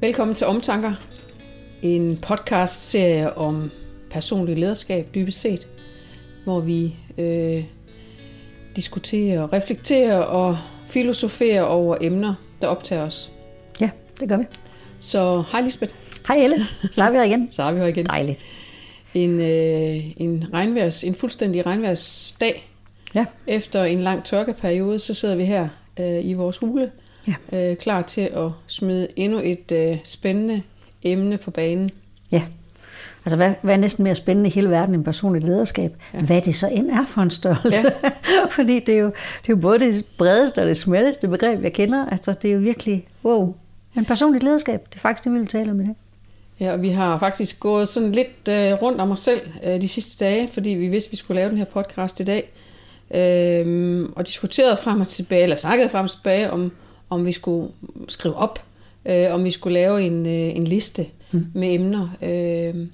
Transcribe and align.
Velkommen 0.00 0.34
til 0.34 0.46
Omtanker, 0.46 0.94
en 1.82 2.16
podcast-serie 2.16 3.36
om 3.36 3.70
personlig 4.10 4.58
lederskab 4.58 5.14
dybest 5.14 5.40
set, 5.40 5.68
hvor 6.44 6.60
vi 6.60 6.96
øh, 7.18 7.64
diskuterer, 8.76 9.52
reflekterer 9.52 10.18
og 10.18 10.58
filosoferer 10.88 11.62
over 11.62 11.96
emner, 12.00 12.34
der 12.60 12.66
optager 12.66 13.02
os. 13.02 13.32
Ja, 13.80 13.90
det 14.20 14.28
gør 14.28 14.36
vi. 14.36 14.44
Så 14.98 15.44
hej 15.52 15.60
Lisbeth. 15.60 15.94
Hej 16.28 16.36
Elle, 16.36 16.56
så 16.92 17.02
er 17.02 17.10
vi 17.10 17.16
her 17.16 17.24
igen. 17.24 17.50
Så 17.52 17.62
er 17.62 17.72
vi 17.72 17.78
her 17.78 17.86
igen. 17.86 18.06
Dejligt. 18.06 18.44
En, 19.24 19.40
øh, 19.40 20.04
en, 20.16 20.44
regnværs, 20.54 21.04
en 21.04 21.14
fuldstændig 21.14 21.66
regnværsdag. 21.66 22.70
Ja. 23.14 23.24
Efter 23.46 23.84
en 23.84 24.00
lang 24.00 24.24
tørkeperiode, 24.24 24.98
så 24.98 25.14
sidder 25.14 25.36
vi 25.36 25.44
her 25.44 25.68
øh, 26.00 26.24
i 26.24 26.32
vores 26.32 26.56
hule, 26.58 26.90
Ja. 27.52 27.70
øh, 27.70 27.76
klar 27.76 28.02
til 28.02 28.20
at 28.20 28.50
smide 28.66 29.08
endnu 29.16 29.40
et 29.44 29.72
øh, 29.72 29.96
spændende 30.04 30.62
emne 31.02 31.38
på 31.38 31.50
banen. 31.50 31.90
Ja. 32.32 32.42
Altså, 33.24 33.36
hvad, 33.36 33.52
hvad 33.62 33.74
er 33.74 33.78
næsten 33.78 34.04
mere 34.04 34.14
spændende 34.14 34.50
i 34.50 34.52
hele 34.52 34.70
verden 34.70 34.94
end 34.94 35.04
personligt 35.04 35.44
lederskab? 35.44 35.92
Ja. 36.14 36.20
Hvad 36.22 36.42
det 36.42 36.54
så 36.54 36.68
end 36.68 36.90
er 36.90 37.04
for 37.06 37.20
en 37.20 37.30
størrelse. 37.30 37.92
Ja. 38.02 38.10
Fordi 38.56 38.80
det 38.80 38.94
er, 38.94 38.98
jo, 38.98 39.06
det 39.06 39.48
er 39.48 39.50
jo 39.50 39.56
både 39.56 39.80
det 39.80 40.04
bredeste 40.18 40.58
og 40.62 40.66
det 40.66 40.76
smalleste 40.76 41.28
begreb, 41.28 41.62
jeg 41.62 41.72
kender. 41.72 42.06
Altså, 42.10 42.34
det 42.42 42.50
er 42.50 42.54
jo 42.54 42.60
virkelig, 42.60 43.06
wow. 43.24 43.54
Men 43.94 44.04
personligt 44.04 44.44
lederskab, 44.44 44.80
det 44.90 44.94
er 44.96 45.00
faktisk 45.00 45.24
det, 45.24 45.32
vi 45.32 45.38
vil 45.38 45.48
tale 45.48 45.70
om 45.70 45.80
i 45.80 45.84
dag. 45.84 45.94
Ja, 46.60 46.72
og 46.72 46.82
vi 46.82 46.88
har 46.88 47.18
faktisk 47.18 47.60
gået 47.60 47.88
sådan 47.88 48.12
lidt 48.12 48.48
øh, 48.48 48.72
rundt 48.82 49.00
om 49.00 49.10
os 49.10 49.20
selv 49.20 49.40
øh, 49.64 49.80
de 49.80 49.88
sidste 49.88 50.24
dage, 50.24 50.48
fordi 50.48 50.70
vi 50.70 50.88
vidste, 50.88 51.08
at 51.08 51.12
vi 51.12 51.16
skulle 51.16 51.40
lave 51.40 51.50
den 51.50 51.58
her 51.58 51.64
podcast 51.64 52.20
i 52.20 52.24
dag. 52.24 52.52
Øh, 53.14 54.08
og 54.16 54.26
diskuteret 54.26 54.78
frem 54.78 55.00
og 55.00 55.08
tilbage, 55.08 55.42
eller 55.42 55.56
snakket 55.56 55.90
frem 55.90 56.04
og 56.04 56.10
tilbage 56.10 56.50
om, 56.50 56.72
om 57.10 57.26
vi 57.26 57.32
skulle 57.32 57.72
skrive 58.08 58.34
op, 58.34 58.62
øh, 59.06 59.26
om 59.34 59.44
vi 59.44 59.50
skulle 59.50 59.74
lave 59.74 60.02
en, 60.02 60.26
øh, 60.26 60.56
en 60.56 60.64
liste 60.64 61.06
mm. 61.32 61.46
med 61.54 61.74
emner. 61.74 62.08
Øh, 62.22 62.86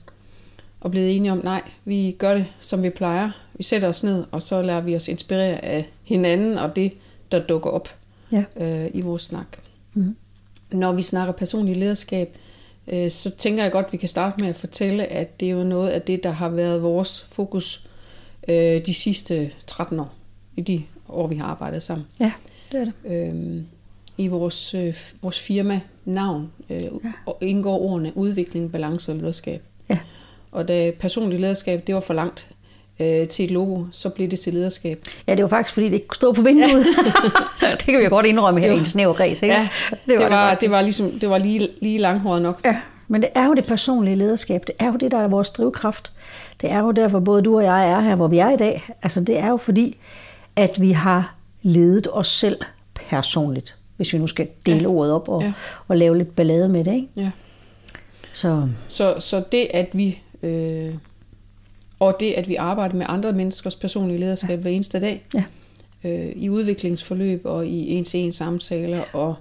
og 0.81 0.91
blevet 0.91 1.17
enige 1.17 1.33
om, 1.33 1.41
nej, 1.45 1.63
vi 1.85 2.17
gør 2.19 2.35
det, 2.35 2.47
som 2.61 2.83
vi 2.83 2.91
plejer. 2.91 3.31
Vi 3.55 3.65
sætter 3.65 3.89
os 3.89 4.03
ned, 4.03 4.25
og 4.31 4.43
så 4.43 4.63
lader 4.63 4.81
vi 4.81 4.97
os 4.97 5.09
inspirere 5.09 5.65
af 5.65 5.89
hinanden 6.05 6.59
og 6.59 6.77
det, 6.77 6.93
der 7.33 7.39
dukker 7.39 7.71
op 7.71 7.89
Ja. 8.33 8.45
øh, 8.61 8.91
i 8.95 9.01
vores 9.01 9.23
snak. 9.23 9.47
Mm. 9.95 10.17
Når 10.73 10.93
vi 10.93 11.03
snakker 11.03 11.33
personlig 11.33 11.77
lederskab, 11.77 12.37
øh, 12.89 13.11
så 13.11 13.31
tænker 13.31 13.63
jeg 13.63 13.73
godt, 13.73 13.87
at 13.87 13.93
vi 13.93 13.97
kan 13.97 14.09
starte 14.09 14.41
med 14.41 14.49
at 14.49 14.57
fortælle, 14.57 15.07
at 15.07 15.41
det 15.41 15.47
er 15.47 15.53
jo 15.53 15.65
noget 15.65 15.91
af 15.91 16.03
det, 16.03 16.25
der 16.25 16.31
har 16.31 16.49
været 16.49 16.83
vores 16.83 17.27
fokus 17.33 17.87
øh, 18.49 18.87
de 18.87 18.95
sidste 18.95 19.51
13 19.67 20.01
år, 20.01 20.15
i 20.57 20.61
de 20.61 20.83
år, 21.09 21.27
vi 21.27 21.37
har 21.37 21.47
arbejdet 21.47 21.83
sammen. 21.83 22.07
Ja, 22.21 22.33
det 22.73 22.81
er 22.81 22.85
det. 22.85 23.29
Øhm, 23.29 23.67
I 24.19 24.29
vores, 24.29 24.75
øh, 24.75 24.97
vores 25.23 25.41
firma 25.41 25.81
navn 26.05 26.53
øh, 26.71 26.83
ja. 26.83 26.89
indgår 27.41 27.79
ordene 27.79 28.17
udvikling, 28.17 28.73
balance 28.73 29.13
og 29.13 29.17
lederskab. 29.17 29.63
Ja. 29.89 29.99
Og 30.53 30.69
da 30.69 30.91
personlig 30.99 31.41
lederskab, 31.41 31.87
det 31.87 31.95
var 31.95 32.01
for 32.01 32.15
langt 32.15 32.54
øh, 33.01 33.29
til 33.29 33.45
et 33.45 33.51
logo, 33.51 33.85
så 33.93 34.09
blev 34.09 34.31
det 34.31 34.41
til 34.41 34.55
lederskab. 34.55 35.05
Ja, 35.27 35.35
det 35.35 35.43
var 35.43 35.49
faktisk, 35.49 35.75
fordi 35.75 35.87
det 35.87 35.95
ikke 35.95 36.15
stod 36.15 36.35
på 36.35 36.43
vinduet. 36.43 36.87
det 37.79 37.85
kan 37.85 37.99
vi 37.99 38.05
jo 38.05 38.11
godt 38.11 38.27
indrømme 38.27 38.61
her 38.61 38.73
i 38.73 38.79
en 38.79 38.85
snæver 38.85 39.13
kreds, 39.13 39.43
ikke? 39.43 39.55
Ja, 39.55 39.69
det 39.91 39.99
var, 40.07 40.23
det 40.23 40.31
var, 40.31 40.49
godt. 40.49 40.61
det 40.61 40.71
var, 40.71 40.83
ligesom, 40.83 41.19
det 41.19 41.31
var 41.31 41.39
lige, 41.39 41.69
lige 41.83 41.99
langhåret 41.99 42.43
nok. 42.43 42.61
Ja, 42.65 42.77
men 43.09 43.23
det 43.23 43.31
er 43.35 43.47
jo 43.47 43.55
det 43.55 43.67
personlige 43.67 44.17
lederskab. 44.17 44.65
Det 44.67 44.75
er 44.79 44.87
jo 44.87 44.97
det, 44.97 45.11
der 45.11 45.19
er 45.19 45.29
vores 45.29 45.51
drivkraft. 45.51 46.13
Det 46.61 46.71
er 46.71 46.79
jo 46.79 46.91
derfor, 46.91 47.21
både 47.21 47.43
du 47.43 47.57
og 47.57 47.65
jeg 47.65 47.91
er 47.91 48.01
her, 48.01 48.15
hvor 48.15 48.29
vi 48.29 48.39
er 48.39 48.51
i 48.51 48.57
dag. 48.57 48.89
Altså, 49.03 49.21
det 49.21 49.39
er 49.39 49.49
jo 49.49 49.57
fordi, 49.57 49.97
at 50.57 50.81
vi 50.81 50.91
har 50.91 51.35
ledet 51.63 52.09
os 52.13 52.29
selv 52.29 52.57
personligt. 52.95 53.77
Hvis 53.97 54.13
vi 54.13 54.19
nu 54.19 54.27
skal 54.27 54.49
dele 54.67 54.81
ja. 54.81 54.87
ordet 54.87 55.13
op 55.13 55.29
og, 55.29 55.43
ja. 55.43 55.53
og 55.89 55.97
lave 55.97 56.19
lidt 56.19 56.37
ballade 56.37 56.69
med 56.69 56.85
det, 56.85 56.95
ikke? 56.95 57.09
Ja. 57.17 57.31
Så 58.33 58.69
Så, 58.89 59.15
så 59.19 59.43
det, 59.53 59.67
at 59.75 59.89
vi... 59.93 60.19
Øh, 60.43 60.95
og 61.99 62.17
det, 62.21 62.33
at 62.33 62.49
vi 62.49 62.55
arbejder 62.55 62.95
med 62.95 63.07
andre 63.09 63.33
menneskers 63.33 63.77
personlige 63.77 64.19
lederskab 64.21 64.51
ja. 64.51 64.57
hver 64.57 64.71
eneste 64.71 65.01
dag, 65.01 65.25
ja, 65.35 65.45
øh, 66.05 66.33
i 66.37 66.49
udviklingsforløb 66.49 67.41
og 67.45 67.67
i 67.67 67.89
en-til-en 67.91 68.33
samtaler 68.33 69.03
og 69.13 69.35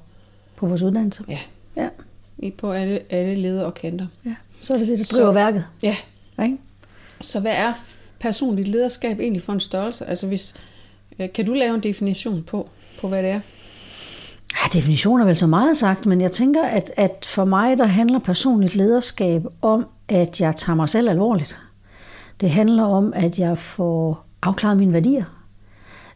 på 0.56 0.68
vores 0.68 0.82
uddannelse. 0.82 1.24
ja, 1.30 1.40
Ja, 1.78 1.90
i- 2.38 2.52
på 2.52 2.72
alle, 2.72 3.00
alle 3.10 3.36
leder 3.36 3.64
og 3.66 3.74
kanter. 3.74 4.08
ja. 4.26 4.36
Så 4.62 4.74
er 4.74 4.78
det 4.78 4.88
det, 4.88 4.98
der 4.98 5.04
Så- 5.04 5.18
driver 5.18 5.32
værket. 5.32 5.66
Ja, 5.84 5.96
Ikke? 6.44 6.58
så 7.22 7.40
hvad 7.40 7.52
er 7.56 7.74
personligt 8.20 8.68
lederskab 8.68 9.20
egentlig 9.20 9.42
for 9.42 9.54
en 9.54 9.60
størrelse? 9.60 10.06
Altså 10.06 10.28
hvis, 10.28 10.56
øh, 11.20 11.32
kan 11.34 11.46
du 11.46 11.54
lave 11.54 11.76
en 11.76 11.84
definition 11.84 12.44
på, 12.44 12.70
på 13.02 13.08
hvad 13.08 13.24
det 13.24 13.32
er? 13.32 13.40
Ja, 14.54 14.80
definition 14.80 15.22
er 15.22 15.26
vel 15.26 15.36
så 15.38 15.48
meget 15.48 15.78
sagt, 15.78 16.06
men 16.06 16.22
jeg 16.22 16.32
tænker, 16.32 16.64
at, 16.64 16.92
at 16.98 17.26
for 17.30 17.46
mig, 17.46 17.78
der 17.78 17.86
handler 17.86 18.20
personligt 18.20 18.76
lederskab 18.76 19.42
om, 19.62 19.86
at 20.10 20.42
jeg 20.42 20.56
tager 20.56 20.76
mig 20.76 20.90
selv 20.90 21.10
alvorligt. 21.10 21.60
Det 22.42 22.50
handler 22.50 22.84
om, 22.84 23.14
at 23.16 23.40
jeg 23.40 23.58
får 23.58 24.26
afklaret 24.42 24.78
mine 24.78 24.94
værdier. 24.94 25.24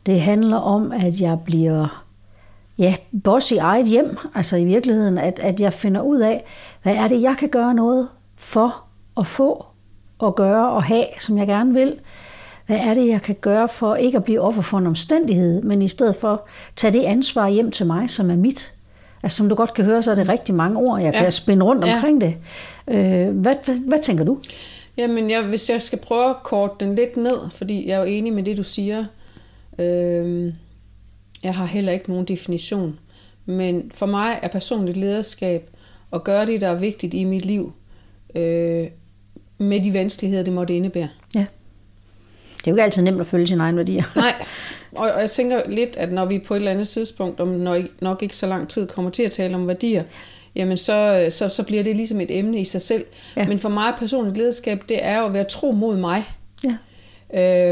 Det 0.05 0.22
handler 0.22 0.57
om, 0.57 0.91
at 0.91 1.22
jeg 1.22 1.39
bliver 1.45 2.03
ja, 2.78 2.95
boss 3.23 3.51
i 3.51 3.57
eget 3.57 3.88
hjem. 3.88 4.17
Altså 4.35 4.57
i 4.57 4.66
virkeligheden, 4.66 5.17
at, 5.17 5.39
at 5.39 5.59
jeg 5.59 5.73
finder 5.73 6.01
ud 6.01 6.19
af, 6.19 6.44
hvad 6.83 6.95
er 6.95 7.07
det, 7.07 7.22
jeg 7.22 7.35
kan 7.39 7.50
gøre 7.50 7.73
noget 7.73 8.07
for 8.38 8.83
at 9.19 9.28
få 9.28 9.66
og 10.19 10.35
gøre 10.35 10.69
og 10.69 10.83
have, 10.83 11.05
som 11.19 11.38
jeg 11.38 11.47
gerne 11.47 11.73
vil. 11.73 11.94
Hvad 12.67 12.78
er 12.78 12.94
det, 12.94 13.07
jeg 13.07 13.22
kan 13.22 13.35
gøre 13.41 13.67
for 13.67 13.95
ikke 13.95 14.17
at 14.17 14.23
blive 14.23 14.41
offer 14.41 14.61
for 14.61 14.78
en 14.78 14.88
omstændighed, 14.88 15.61
men 15.61 15.81
i 15.81 15.88
stedet 15.88 16.16
for 16.16 16.47
tage 16.75 16.94
det 16.94 17.03
ansvar 17.03 17.47
hjem 17.49 17.72
til 17.72 17.85
mig, 17.85 18.09
som 18.09 18.31
er 18.31 18.35
mit. 18.35 18.73
Altså 19.23 19.38
som 19.38 19.49
du 19.49 19.55
godt 19.55 19.73
kan 19.73 19.85
høre, 19.85 20.03
så 20.03 20.11
er 20.11 20.16
det 20.16 20.29
rigtig 20.29 20.55
mange 20.55 20.78
ord, 20.79 21.01
jeg 21.01 21.13
Ja. 21.13 21.19
kan 21.23 21.31
spænde 21.31 21.66
rundt 21.66 21.85
Ja. 21.88 21.95
omkring 21.95 22.22
det. 22.22 22.35
Øh, 22.88 23.29
hvad, 23.29 23.55
hvad, 23.66 23.75
hvad 23.88 23.99
tænker 24.03 24.23
du? 24.23 24.38
Jamen, 24.97 25.30
jeg, 25.30 25.44
hvis 25.44 25.69
jeg 25.69 25.81
skal 25.81 26.00
prøve 26.00 26.30
at 26.30 26.44
korte 26.44 26.85
den 26.85 26.96
lidt 26.96 27.18
ned, 27.18 27.50
fordi 27.52 27.88
jeg 27.88 27.96
er 27.96 28.00
jo 28.00 28.06
enig 28.06 28.34
med 28.34 28.44
det, 28.44 28.58
du 28.58 28.63
siger. 28.63 29.06
Øh, 29.80 30.53
jeg 31.44 31.56
har 31.56 31.66
heller 31.66 31.91
ikke 31.91 32.09
nogen 32.09 32.25
definition. 32.25 33.00
Men 33.46 33.91
for 33.96 34.06
mig 34.06 34.40
er 34.41 34.47
personligt 34.47 34.97
lederskab 34.97 35.69
at 36.13 36.24
gøre 36.24 36.46
det, 36.46 36.62
der 36.62 36.68
er 36.68 36.80
vigtigt 36.80 37.13
i 37.13 37.24
mit 37.24 37.46
liv, 37.46 37.74
øh, 38.35 38.88
med 39.58 39.84
de 39.84 39.94
vanskeligheder, 39.94 40.44
det 40.44 40.53
måtte 40.53 40.75
indebære. 40.75 41.09
Ja. 41.35 41.46
Det 42.58 42.68
er 42.68 42.72
jo 42.72 42.75
ikke 42.75 42.84
altid 42.84 43.02
nemt 43.02 43.22
at 43.22 43.28
følge 43.28 43.47
sine 43.47 43.64
egne 43.64 43.78
værdier. 43.78 44.03
Nej, 44.16 44.46
og, 44.91 45.12
og 45.12 45.22
jeg 45.22 45.31
tænker 45.31 45.62
lidt, 45.69 45.96
at 45.96 46.12
når 46.12 46.25
vi 46.25 46.40
på 46.40 46.53
et 46.53 46.58
eller 46.58 46.72
andet 46.72 46.88
tidspunkt, 46.88 47.40
om 47.40 47.47
nok, 47.47 47.84
nok 48.02 48.24
ikke 48.24 48.35
så 48.35 48.47
lang 48.47 48.69
tid, 48.69 48.88
kommer 48.88 49.12
til 49.12 49.24
at 49.24 49.31
tale 49.31 49.56
om 49.56 49.68
værdier, 49.68 50.03
jamen 50.57 50.78
så, 50.78 51.28
så, 51.29 51.50
så 51.50 51.63
bliver 51.63 51.84
det 51.84 51.95
ligesom 51.95 52.22
et 52.22 52.38
emne 52.38 52.59
i 52.59 52.63
sig 52.63 52.81
selv. 52.81 53.06
Ja. 53.35 53.47
Men 53.47 53.59
for 53.59 53.69
mig 53.69 53.94
personligt 53.97 54.38
lederskab, 54.38 54.84
det 54.90 55.06
er 55.06 55.19
jo 55.19 55.25
at 55.25 55.34
være 55.34 55.44
tro 55.44 55.72
mod 55.72 55.97
mig. 55.97 56.23
Ja. 56.63 56.78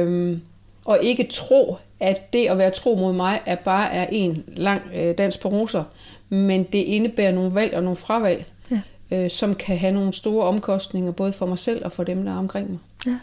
Øhm, 0.01 0.41
og 0.85 0.99
ikke 1.01 1.27
tro, 1.31 1.77
at 1.99 2.33
det 2.33 2.47
at 2.47 2.57
være 2.57 2.71
tro 2.71 2.95
mod 2.95 3.13
mig 3.13 3.41
er 3.45 3.55
bare 3.55 3.93
er 3.93 4.07
en 4.11 4.43
lang 4.47 4.81
øh, 4.95 5.17
dans 5.17 5.37
på 5.37 5.49
roser, 5.49 5.83
men 6.29 6.63
det 6.63 6.77
indebærer 6.79 7.31
nogle 7.31 7.55
valg 7.55 7.75
og 7.75 7.83
nogle 7.83 7.95
fravalg, 7.95 8.45
Ja. 8.71 8.79
øh, 9.11 9.29
som 9.29 9.55
kan 9.55 9.77
have 9.77 9.91
nogle 9.91 10.13
store 10.13 10.45
omkostninger, 10.45 11.11
både 11.11 11.33
for 11.33 11.45
mig 11.45 11.59
selv 11.59 11.85
og 11.85 11.91
for 11.91 12.03
dem, 12.03 12.25
der 12.25 12.31
er 12.31 12.37
omkring 12.37 12.69
mig. 12.71 12.79
Ja. 13.05 13.15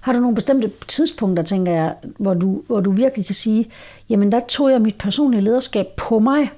Har 0.00 0.12
du 0.12 0.18
nogle 0.20 0.34
bestemte 0.34 0.70
tidspunkter, 0.88 1.42
tænker 1.42 1.72
jeg, 1.72 1.94
hvor 2.18 2.34
du, 2.34 2.62
hvor 2.66 2.80
du 2.80 2.92
virkelig 2.92 3.26
kan 3.26 3.34
sige, 3.34 3.70
jamen 4.08 4.32
der 4.32 4.40
tog 4.48 4.70
jeg 4.70 4.80
mit 4.80 4.94
personlige 4.98 5.40
lederskab 5.40 5.86
på 5.96 6.18
mig, 6.18 6.50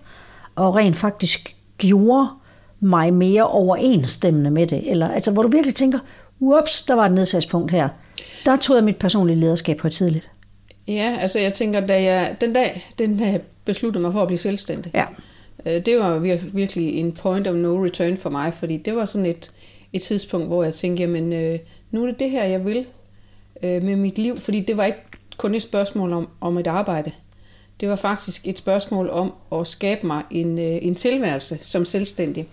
og 0.54 0.74
rent 0.76 0.96
faktisk 0.96 1.56
gjorde 1.78 2.28
mig 2.80 3.12
mere 3.14 3.46
overensstemmende 3.46 4.50
med 4.50 4.66
det? 4.66 4.90
Eller 4.90 5.08
altså, 5.08 5.30
hvor 5.30 5.42
du 5.42 5.48
virkelig 5.48 5.74
tænker, 5.74 5.98
ups, 6.40 6.82
der 6.82 6.94
var 6.94 7.06
et 7.06 7.12
nedsatspunkt 7.12 7.70
her. 7.70 7.88
Der 8.46 8.56
tog 8.56 8.76
jeg 8.76 8.84
mit 8.84 8.96
personlige 8.96 9.36
lederskab 9.40 9.76
på 9.76 9.88
tidligt. 9.88 10.30
Ja, 10.88 11.16
altså 11.20 11.38
jeg 11.38 11.52
tænker, 11.52 11.86
da 11.86 12.02
jeg, 12.02 12.36
den 12.40 12.52
dag, 12.52 12.84
den 12.98 13.16
dag 13.18 13.32
jeg 13.32 13.40
besluttede 13.64 14.02
mig 14.02 14.12
for 14.12 14.20
at 14.22 14.26
blive 14.26 14.38
selvstændig, 14.38 14.92
Ja. 14.94 15.04
øh, 15.66 15.86
det 15.86 15.98
var 15.98 16.18
vir- 16.20 16.50
virkelig 16.52 16.94
en 16.94 17.12
point 17.12 17.46
of 17.46 17.54
no 17.54 17.84
return 17.84 18.16
for 18.16 18.30
mig, 18.30 18.54
fordi 18.54 18.76
det 18.76 18.96
var 18.96 19.04
sådan 19.04 19.26
et, 19.26 19.50
et 19.92 20.02
tidspunkt, 20.02 20.46
hvor 20.46 20.62
jeg 20.64 20.74
tænkte, 20.74 21.00
jamen 21.02 21.32
øh, 21.32 21.58
nu 21.90 22.02
er 22.02 22.06
det 22.06 22.18
det 22.18 22.30
her, 22.30 22.44
jeg 22.44 22.64
vil 22.64 22.84
øh, 23.62 23.82
med 23.82 23.96
mit 23.96 24.18
liv, 24.18 24.36
fordi 24.38 24.60
det 24.60 24.76
var 24.76 24.84
ikke 24.84 24.98
kun 25.36 25.54
et 25.54 25.62
spørgsmål 25.62 26.12
om, 26.12 26.28
om 26.40 26.58
et 26.58 26.66
arbejde. 26.66 27.10
Det 27.80 27.88
var 27.88 27.96
faktisk 27.96 28.48
et 28.48 28.58
spørgsmål 28.58 29.10
om 29.10 29.32
at 29.52 29.66
skabe 29.66 30.06
mig 30.06 30.22
en, 30.30 30.58
øh, 30.58 30.78
en 30.82 30.94
tilværelse 30.94 31.58
som 31.62 31.84
selvstændig, 31.84 32.46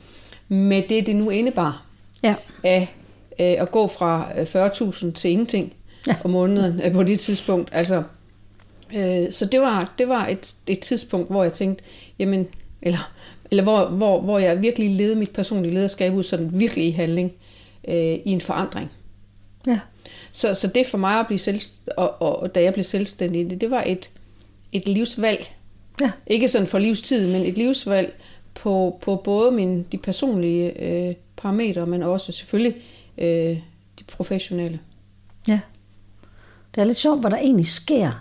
med 0.48 0.84
det, 0.90 1.06
det 1.06 1.16
nu 1.16 1.30
indebar 1.30 1.86
Ja. 2.24 2.36
af 2.64 2.96
øh, 3.40 3.62
at 3.62 3.72
gå 3.72 3.88
fra 3.88 4.28
øh, 4.38 4.68
40.000 4.68 5.12
til 5.12 5.32
ingenting. 5.32 5.74
Ja. 6.08 6.16
om 6.24 6.32
måneden 6.32 6.82
øh, 6.86 6.94
på 6.94 7.04
det 7.04 7.20
tidspunkt. 7.20 7.70
Altså, 7.72 8.04
øh, 8.96 9.32
så 9.32 9.46
det 9.46 9.62
var, 9.62 9.94
det 9.98 10.08
var 10.08 10.28
et, 10.28 10.56
et 10.68 10.80
tidspunkt, 10.80 11.30
hvor 11.32 11.44
jeg 11.44 11.54
tænkte, 11.54 11.84
jamen, 12.20 12.48
eller, 12.82 13.12
eller 13.52 13.64
hvor, 13.64 13.86
hvor, 13.86 14.22
hvor 14.22 14.40
jeg 14.40 14.62
virkelig 14.62 14.90
levede 14.90 15.16
mit 15.16 15.30
personlige 15.30 15.74
lederskab 15.74 16.14
ud 16.14 16.24
sådan 16.24 16.50
virkelig 16.60 16.86
i 16.88 16.92
handling, 16.92 17.32
øh, 17.88 17.96
i 17.96 18.30
en 18.30 18.42
forandring. 18.42 18.92
Ja. 19.68 19.80
Så, 20.32 20.54
så 20.54 20.68
det 20.68 20.88
for 20.88 20.98
mig 20.98 21.20
at 21.20 21.28
blive 21.28 21.40
selv, 21.40 21.62
og, 21.98 22.22
og, 22.22 22.40
og 22.40 22.56
da 22.56 22.64
jeg 22.64 22.74
blev 22.74 22.84
selvstændig, 22.86 23.50
det, 23.50 23.62
det 23.62 23.72
var 23.72 23.84
et, 23.86 24.10
et 24.72 24.88
livsvalg. 24.88 25.56
Ja. 26.02 26.12
Ikke 26.28 26.48
sådan 26.48 26.68
for 26.68 26.80
livstid, 26.80 27.28
men 27.28 27.46
et 27.46 27.58
livsvalg 27.58 28.14
på, 28.54 29.00
på 29.02 29.16
både 29.16 29.52
mine, 29.52 29.84
de 29.92 29.98
personlige 29.98 30.84
øh, 30.84 31.16
parametre, 31.38 31.86
men 31.86 32.04
også 32.04 32.32
selvfølgelig 32.32 32.82
øh, 33.18 33.58
de 34.00 34.04
professionelle. 34.08 34.80
Ja. 35.48 35.60
Det 36.76 36.82
er 36.82 36.86
lidt 36.86 36.98
sjovt, 36.98 37.22
hvad 37.22 37.32
der 37.32 37.38
egentlig 37.38 37.68
sker 37.68 38.12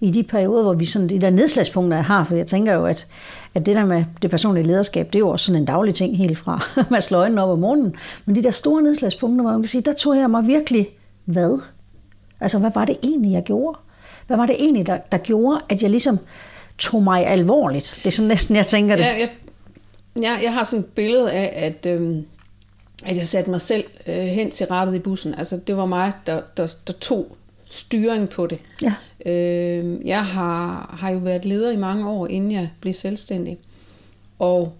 i 0.00 0.10
de 0.10 0.22
perioder, 0.22 0.62
hvor 0.62 0.74
vi 0.74 0.84
sådan, 0.84 1.08
de 1.08 1.20
der 1.20 1.30
nedslagspunkter, 1.30 1.96
jeg 1.96 2.04
har, 2.04 2.24
for 2.24 2.34
jeg 2.34 2.46
tænker 2.46 2.74
jo, 2.74 2.86
at, 2.86 3.06
at 3.54 3.66
det 3.66 3.76
der 3.76 3.84
med 3.84 4.04
det 4.22 4.30
personlige 4.30 4.66
lederskab, 4.66 5.06
det 5.06 5.14
er 5.14 5.18
jo 5.18 5.28
også 5.28 5.46
sådan 5.46 5.60
en 5.60 5.66
daglig 5.66 5.94
ting 5.94 6.16
helt 6.16 6.38
fra, 6.38 6.64
man 6.90 7.02
slår 7.02 7.18
øjnene 7.18 7.42
op 7.42 7.50
om 7.50 7.58
morgenen, 7.58 7.96
men 8.24 8.36
de 8.36 8.42
der 8.42 8.50
store 8.50 8.82
nedslagspunkter, 8.82 9.42
hvor 9.42 9.52
man 9.52 9.62
kan 9.62 9.68
sige, 9.68 9.82
der 9.82 9.92
tog 9.92 10.16
jeg 10.16 10.30
mig 10.30 10.46
virkelig, 10.46 10.88
hvad? 11.24 11.60
Altså, 12.40 12.58
hvad 12.58 12.70
var 12.74 12.84
det 12.84 12.96
egentlig, 13.02 13.32
jeg 13.32 13.42
gjorde? 13.42 13.78
Hvad 14.28 14.36
var 14.36 14.46
det 14.46 14.56
egentlig, 14.58 14.86
der, 14.86 14.98
der 15.12 15.18
gjorde, 15.18 15.60
at 15.68 15.82
jeg 15.82 15.90
ligesom 15.90 16.18
tog 16.78 17.02
mig 17.02 17.26
alvorligt? 17.26 17.94
Det 17.96 18.06
er 18.06 18.10
sådan 18.10 18.28
næsten, 18.28 18.56
jeg 18.56 18.66
tænker 18.66 18.96
det. 18.96 19.02
Ja, 19.02 19.18
jeg, 19.18 19.28
jeg, 20.16 20.40
jeg 20.42 20.54
har 20.54 20.64
sådan 20.64 20.84
et 20.84 20.86
billede 20.86 21.32
af, 21.32 21.66
at, 21.66 21.86
øhm, 21.86 22.26
at 23.04 23.16
jeg 23.16 23.28
satte 23.28 23.50
mig 23.50 23.60
selv 23.60 23.84
øh, 24.06 24.14
hen 24.14 24.50
til 24.50 24.66
rettet 24.66 24.94
i 24.94 24.98
bussen. 24.98 25.34
Altså, 25.34 25.60
det 25.66 25.76
var 25.76 25.86
mig, 25.86 26.12
der, 26.26 26.40
der, 26.56 26.74
der 26.86 26.92
tog 26.92 27.36
styring 27.70 28.28
på 28.28 28.46
det. 28.46 28.58
Ja. 28.82 28.94
Øh, 29.26 30.06
jeg 30.06 30.24
har, 30.24 30.96
har 30.98 31.10
jo 31.10 31.18
været 31.18 31.44
leder 31.44 31.70
i 31.70 31.76
mange 31.76 32.08
år, 32.10 32.26
inden 32.26 32.52
jeg 32.52 32.70
blev 32.80 32.94
selvstændig. 32.94 33.58
Og 34.38 34.72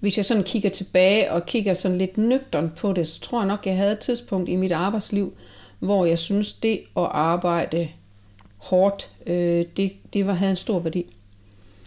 hvis 0.00 0.16
jeg 0.16 0.24
sådan 0.24 0.42
kigger 0.42 0.70
tilbage 0.70 1.32
og 1.32 1.46
kigger 1.46 1.74
sådan 1.74 1.98
lidt 1.98 2.18
nøgtern 2.18 2.72
på 2.76 2.92
det, 2.92 3.08
så 3.08 3.20
tror 3.20 3.40
jeg 3.40 3.48
nok, 3.48 3.66
jeg 3.66 3.76
havde 3.76 3.92
et 3.92 3.98
tidspunkt 3.98 4.48
i 4.48 4.56
mit 4.56 4.72
arbejdsliv, 4.72 5.34
hvor 5.78 6.04
jeg 6.04 6.18
synes, 6.18 6.52
det 6.52 6.80
at 6.96 7.08
arbejde 7.10 7.88
hårdt, 8.62 9.10
øh, 9.26 9.66
det, 9.76 9.92
det 10.12 10.26
var, 10.26 10.32
havde 10.32 10.50
en 10.50 10.56
stor 10.56 10.78
værdi. 10.78 11.06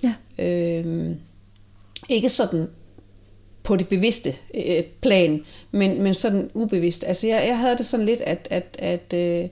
Ja. 0.03 0.13
Øh, 0.43 1.15
ikke 2.09 2.29
sådan 2.29 2.67
på 3.63 3.75
det 3.75 3.87
bevidste 3.87 4.35
øh, 4.53 4.83
plan, 5.01 5.45
men, 5.71 6.01
men 6.01 6.13
sådan 6.13 6.49
ubevidst. 6.53 7.03
Altså 7.07 7.27
jeg, 7.27 7.45
jeg 7.47 7.59
havde 7.59 7.77
det 7.77 7.85
sådan 7.85 8.05
lidt, 8.05 8.21
at, 8.21 8.47
at, 8.51 8.77
at, 8.79 9.13
øh, 9.13 9.49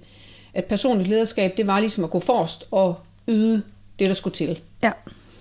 at 0.53 0.65
personligt 0.65 1.09
lederskab, 1.09 1.57
det 1.57 1.67
var 1.67 1.79
ligesom 1.79 2.03
at 2.03 2.09
gå 2.09 2.19
forrest 2.19 2.67
og 2.71 2.95
yde 3.27 3.63
det, 3.99 4.07
der 4.07 4.13
skulle 4.13 4.33
til. 4.33 4.59
Ja, 4.83 4.91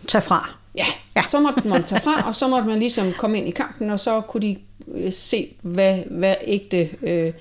tag 0.08 0.22
fra. 0.22 0.58
Ja, 0.78 0.84
ja. 1.16 1.22
så 1.28 1.40
måtte 1.40 1.68
man 1.68 1.84
tage 1.84 2.00
fra, 2.00 2.28
og 2.28 2.34
så 2.34 2.48
måtte 2.48 2.68
man 2.68 2.78
ligesom 2.78 3.12
komme 3.18 3.38
ind 3.38 3.48
i 3.48 3.50
kampen, 3.50 3.90
og 3.90 4.00
så 4.00 4.20
kunne 4.20 4.42
de 4.42 4.56
øh, 4.94 5.12
se, 5.12 5.54
hvad, 5.62 5.98
hvad 6.10 6.34
ægte 6.44 6.90
øh, 7.02 7.32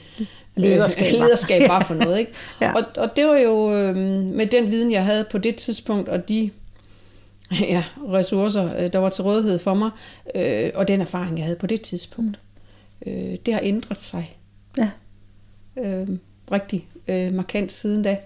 Lederskab 0.55 1.13
var. 1.13 1.19
lederskab 1.25 1.69
var 1.69 1.83
for 1.83 1.93
noget. 2.03 2.19
Ikke? 2.19 2.31
Ja. 2.61 2.73
og, 2.73 2.83
og 2.97 3.15
det 3.15 3.25
var 3.27 3.37
jo 3.37 3.73
øh, 3.73 3.95
med 4.25 4.45
den 4.47 4.71
viden, 4.71 4.91
jeg 4.91 5.05
havde 5.05 5.25
på 5.31 5.37
det 5.37 5.55
tidspunkt, 5.55 6.09
og 6.09 6.29
de 6.29 6.49
ja, 7.59 7.83
ressourcer, 8.13 8.77
øh, 8.83 8.93
der 8.93 8.99
var 8.99 9.09
til 9.09 9.23
rådighed 9.23 9.59
for 9.59 9.73
mig, 9.73 9.89
øh, 10.35 10.69
og 10.75 10.87
den 10.87 11.01
erfaring, 11.01 11.37
jeg 11.37 11.45
havde 11.45 11.57
på 11.59 11.67
det 11.67 11.81
tidspunkt. 11.81 12.39
Øh, 13.07 13.35
det 13.45 13.53
har 13.53 13.61
ændret 13.63 14.01
sig 14.01 14.37
Ja. 14.77 14.89
øh, 15.79 16.07
rigtig 16.51 16.87
øh, 17.07 17.33
markant 17.33 17.71
siden 17.71 18.03
da. 18.03 18.17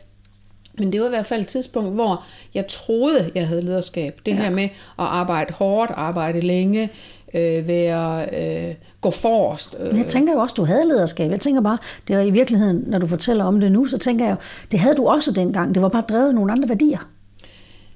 Men 0.80 0.92
det 0.92 1.02
var 1.02 1.06
i 1.06 1.10
hvert 1.10 1.26
fald 1.26 1.42
et 1.42 1.48
tidspunkt, 1.48 1.94
hvor 1.94 2.24
jeg 2.54 2.68
troede, 2.68 3.32
jeg 3.36 3.48
havde 3.48 3.62
lederskab. 3.62 4.22
Det 4.26 4.32
ja. 4.32 4.36
her 4.36 4.50
med 4.50 4.64
at 4.64 4.70
arbejde 4.98 5.54
hårdt, 5.54 5.92
arbejde 5.96 6.42
længe, 6.42 6.90
øh, 7.34 7.68
være, 7.68 8.26
øh, 8.34 8.76
gå 9.02 9.10
forrest. 9.10 9.76
Øh. 9.80 9.98
Jeg 9.98 10.08
tænker 10.08 10.34
jo 10.34 10.40
også, 10.40 10.54
du 10.58 10.66
havde 10.66 10.88
lederskab. 10.88 11.32
Jeg 11.32 11.42
tænker 11.42 11.62
bare, 11.62 11.78
det 12.08 12.18
var 12.18 12.24
i 12.24 12.30
virkeligheden, 12.30 12.84
når 12.88 13.00
du 13.00 13.08
fortæller 13.08 13.46
om 13.46 13.60
det 13.60 13.72
nu, 13.72 13.86
så 13.86 13.98
tænker 13.98 14.26
jeg 14.26 14.32
jo, 14.32 14.38
det 14.72 14.80
havde 14.80 14.96
du 14.96 15.08
også 15.08 15.32
dengang. 15.32 15.76
Det 15.76 15.84
var 15.84 15.90
bare 15.90 16.04
drevet 16.10 16.28
af 16.28 16.36
nogle 16.36 16.52
andre 16.52 16.70
værdier. 16.70 17.10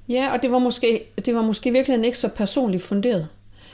Ja, 0.09 0.33
og 0.33 0.41
det 0.41 0.51
var 0.51 0.59
måske, 0.59 1.03
det 1.25 1.35
var 1.35 1.41
måske 1.41 1.71
virkelig 1.71 2.05
ikke 2.05 2.17
så 2.17 2.27
personligt 2.27 2.83
funderet. 2.83 3.27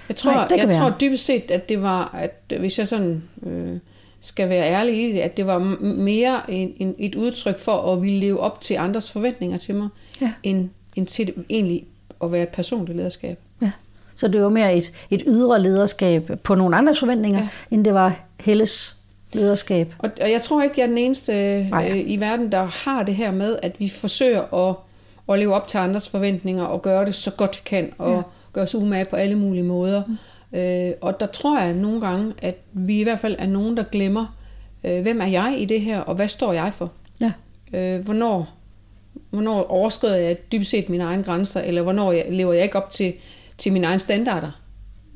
Jeg 0.10 0.16
tror, 0.16 0.32
Nej, 0.32 0.48
jeg 0.58 0.68
være. 0.68 0.80
tror 0.80 0.94
dybest 1.02 1.26
set, 1.26 1.52
at 1.52 1.70
det 1.70 1.82
var, 1.82 2.16
at 2.18 2.54
hvis 2.60 2.80
jeg 2.80 2.88
sådan 2.88 3.24
øh, 3.46 3.78
skal 4.26 4.50
være 4.50 4.66
ærlig 4.66 5.10
i 5.10 5.12
det, 5.12 5.20
at 5.20 5.38
det 5.38 5.48
var 5.48 5.60
mere 5.82 6.52
en, 6.52 6.74
en, 6.78 6.96
et 7.00 7.16
udtryk 7.16 7.60
for 7.60 7.94
at 7.94 8.02
ville 8.02 8.20
leve 8.20 8.40
op 8.40 8.62
til 8.62 8.74
andres 8.74 9.12
forventninger 9.12 9.58
til 9.58 9.76
mig, 9.76 9.88
Ja. 10.22 10.32
end, 10.44 10.70
end 10.96 11.08
til 11.08 11.34
egentlig 11.50 11.86
at 12.24 12.32
være 12.32 12.44
et 12.44 12.50
personligt 12.50 12.98
lederskab. 12.98 13.40
Ja. 13.62 13.72
Så 14.16 14.28
det 14.28 14.42
var 14.42 14.50
mere 14.50 14.76
et, 14.76 14.92
et 15.10 15.24
ydre 15.28 15.62
lederskab 15.62 16.32
på 16.44 16.56
nogle 16.56 16.78
andres 16.78 17.00
forventninger, 17.00 17.40
ja. 17.40 17.48
end 17.72 17.86
det 17.86 17.94
var 17.94 18.20
Helles 18.40 18.96
lederskab. 19.34 19.94
Og, 20.00 20.10
og 20.22 20.32
jeg 20.32 20.42
tror 20.42 20.62
ikke, 20.64 20.76
jeg 20.78 20.84
er 20.84 20.88
den 20.88 20.98
eneste 20.98 21.64
Nej. 21.70 21.90
øh, 21.92 22.04
i 22.12 22.18
verden, 22.20 22.52
der 22.52 22.64
har 22.64 23.04
det 23.04 23.16
her 23.16 23.32
med, 23.32 23.58
at 23.62 23.80
vi 23.80 23.90
forsøger 23.90 24.70
at, 24.70 24.76
at 25.34 25.40
leve 25.40 25.54
op 25.54 25.68
til 25.68 25.78
andres 25.78 26.10
forventninger 26.10 26.64
og 26.64 26.82
gøre 26.82 27.06
det 27.06 27.16
så 27.16 27.32
godt 27.32 27.58
vi 27.58 27.62
kan, 27.66 27.92
og 27.98 28.16
ja. 28.16 28.22
gøre 28.54 28.64
os 28.64 28.76
umage 28.76 29.06
på 29.06 29.16
alle 29.16 29.36
mulige 29.36 29.64
måder. 29.64 30.04
Mm. 30.08 30.18
Øh, 30.54 30.92
og 31.02 31.20
der 31.20 31.26
tror 31.26 31.60
jeg 31.60 31.74
nogle 31.74 32.02
gange, 32.02 32.34
at 32.42 32.58
vi 32.74 33.00
i 33.00 33.04
hvert 33.04 33.20
fald 33.20 33.36
er 33.40 33.48
nogen, 33.48 33.78
der 33.78 33.84
glemmer, 33.84 34.38
øh, 34.84 35.02
hvem 35.02 35.22
er 35.22 35.26
jeg 35.26 35.56
i 35.60 35.66
det 35.66 35.82
her, 35.82 36.00
og 36.00 36.16
hvad 36.16 36.28
står 36.28 36.54
jeg 36.54 36.74
for? 36.74 36.92
Ja. 37.20 37.32
Øh, 37.74 38.04
hvornår, 38.04 38.50
hvornår 39.30 39.64
overskrider 39.64 40.16
jeg 40.16 40.52
dybest 40.52 40.72
set 40.72 40.90
mine 40.90 41.04
egne 41.04 41.24
grænser, 41.24 41.62
eller 41.62 41.82
hvornår 41.82 42.12
jeg, 42.12 42.26
lever 42.30 42.54
jeg 42.54 42.64
ikke 42.64 42.78
op 42.78 42.90
til, 42.90 43.14
til 43.58 43.74
mine 43.74 43.88
egne 43.88 44.00
standarder? 44.00 44.52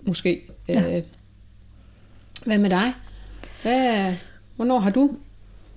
Måske. 0.03 0.41
Ja. 0.67 0.97
Øh, 0.97 1.03
hvad 2.45 2.57
med 2.57 2.69
dig? 2.69 2.93
Hvad, 3.61 4.13
hvornår 4.55 4.79
har 4.79 4.89
du 4.89 5.11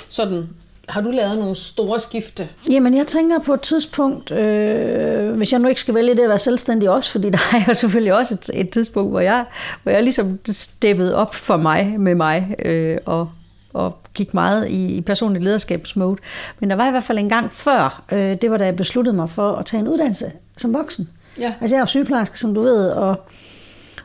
sådan, 0.08 0.48
har 0.92 1.00
du 1.00 1.10
lavet 1.10 1.38
nogle 1.38 1.54
store 1.54 2.00
skifte? 2.00 2.48
Jamen, 2.70 2.96
jeg 2.96 3.06
tænker 3.06 3.38
på 3.38 3.54
et 3.54 3.60
tidspunkt, 3.60 4.30
øh, 4.30 5.32
hvis 5.36 5.52
jeg 5.52 5.60
nu 5.60 5.68
ikke 5.68 5.80
skal 5.80 5.94
vælge 5.94 6.14
det 6.14 6.22
at 6.22 6.28
være 6.28 6.38
selvstændig 6.38 6.90
også, 6.90 7.10
fordi 7.10 7.30
der 7.30 7.38
er 7.54 7.64
jo 7.68 7.74
selvfølgelig 7.74 8.14
også 8.14 8.34
et, 8.34 8.50
et 8.54 8.70
tidspunkt, 8.70 9.10
hvor 9.10 9.20
jeg, 9.20 9.44
hvor 9.82 9.92
jeg 9.92 10.02
ligesom 10.02 10.38
steppede 10.46 11.14
op 11.14 11.34
for 11.34 11.56
mig 11.56 11.94
med 11.98 12.14
mig, 12.14 12.54
øh, 12.64 12.98
og, 13.06 13.28
og 13.72 13.98
gik 14.14 14.34
meget 14.34 14.68
i, 14.68 14.86
i 14.86 15.00
personlig 15.00 15.42
lederskabsmode. 15.42 16.16
Men 16.60 16.70
der 16.70 16.76
var 16.76 16.88
i 16.88 16.90
hvert 16.90 17.04
fald 17.04 17.18
en 17.18 17.28
gang 17.28 17.52
før, 17.52 18.02
øh, 18.12 18.36
det 18.42 18.50
var 18.50 18.56
da 18.56 18.64
jeg 18.64 18.76
besluttede 18.76 19.16
mig 19.16 19.30
for 19.30 19.52
at 19.52 19.66
tage 19.66 19.80
en 19.80 19.88
uddannelse 19.88 20.26
som 20.56 20.74
voksen. 20.74 21.08
Ja. 21.38 21.54
Altså 21.60 21.76
jeg 21.76 21.82
er 21.82 21.86
sygeplejerske, 21.86 22.38
som 22.38 22.54
du 22.54 22.62
ved, 22.62 22.90
og, 22.90 23.26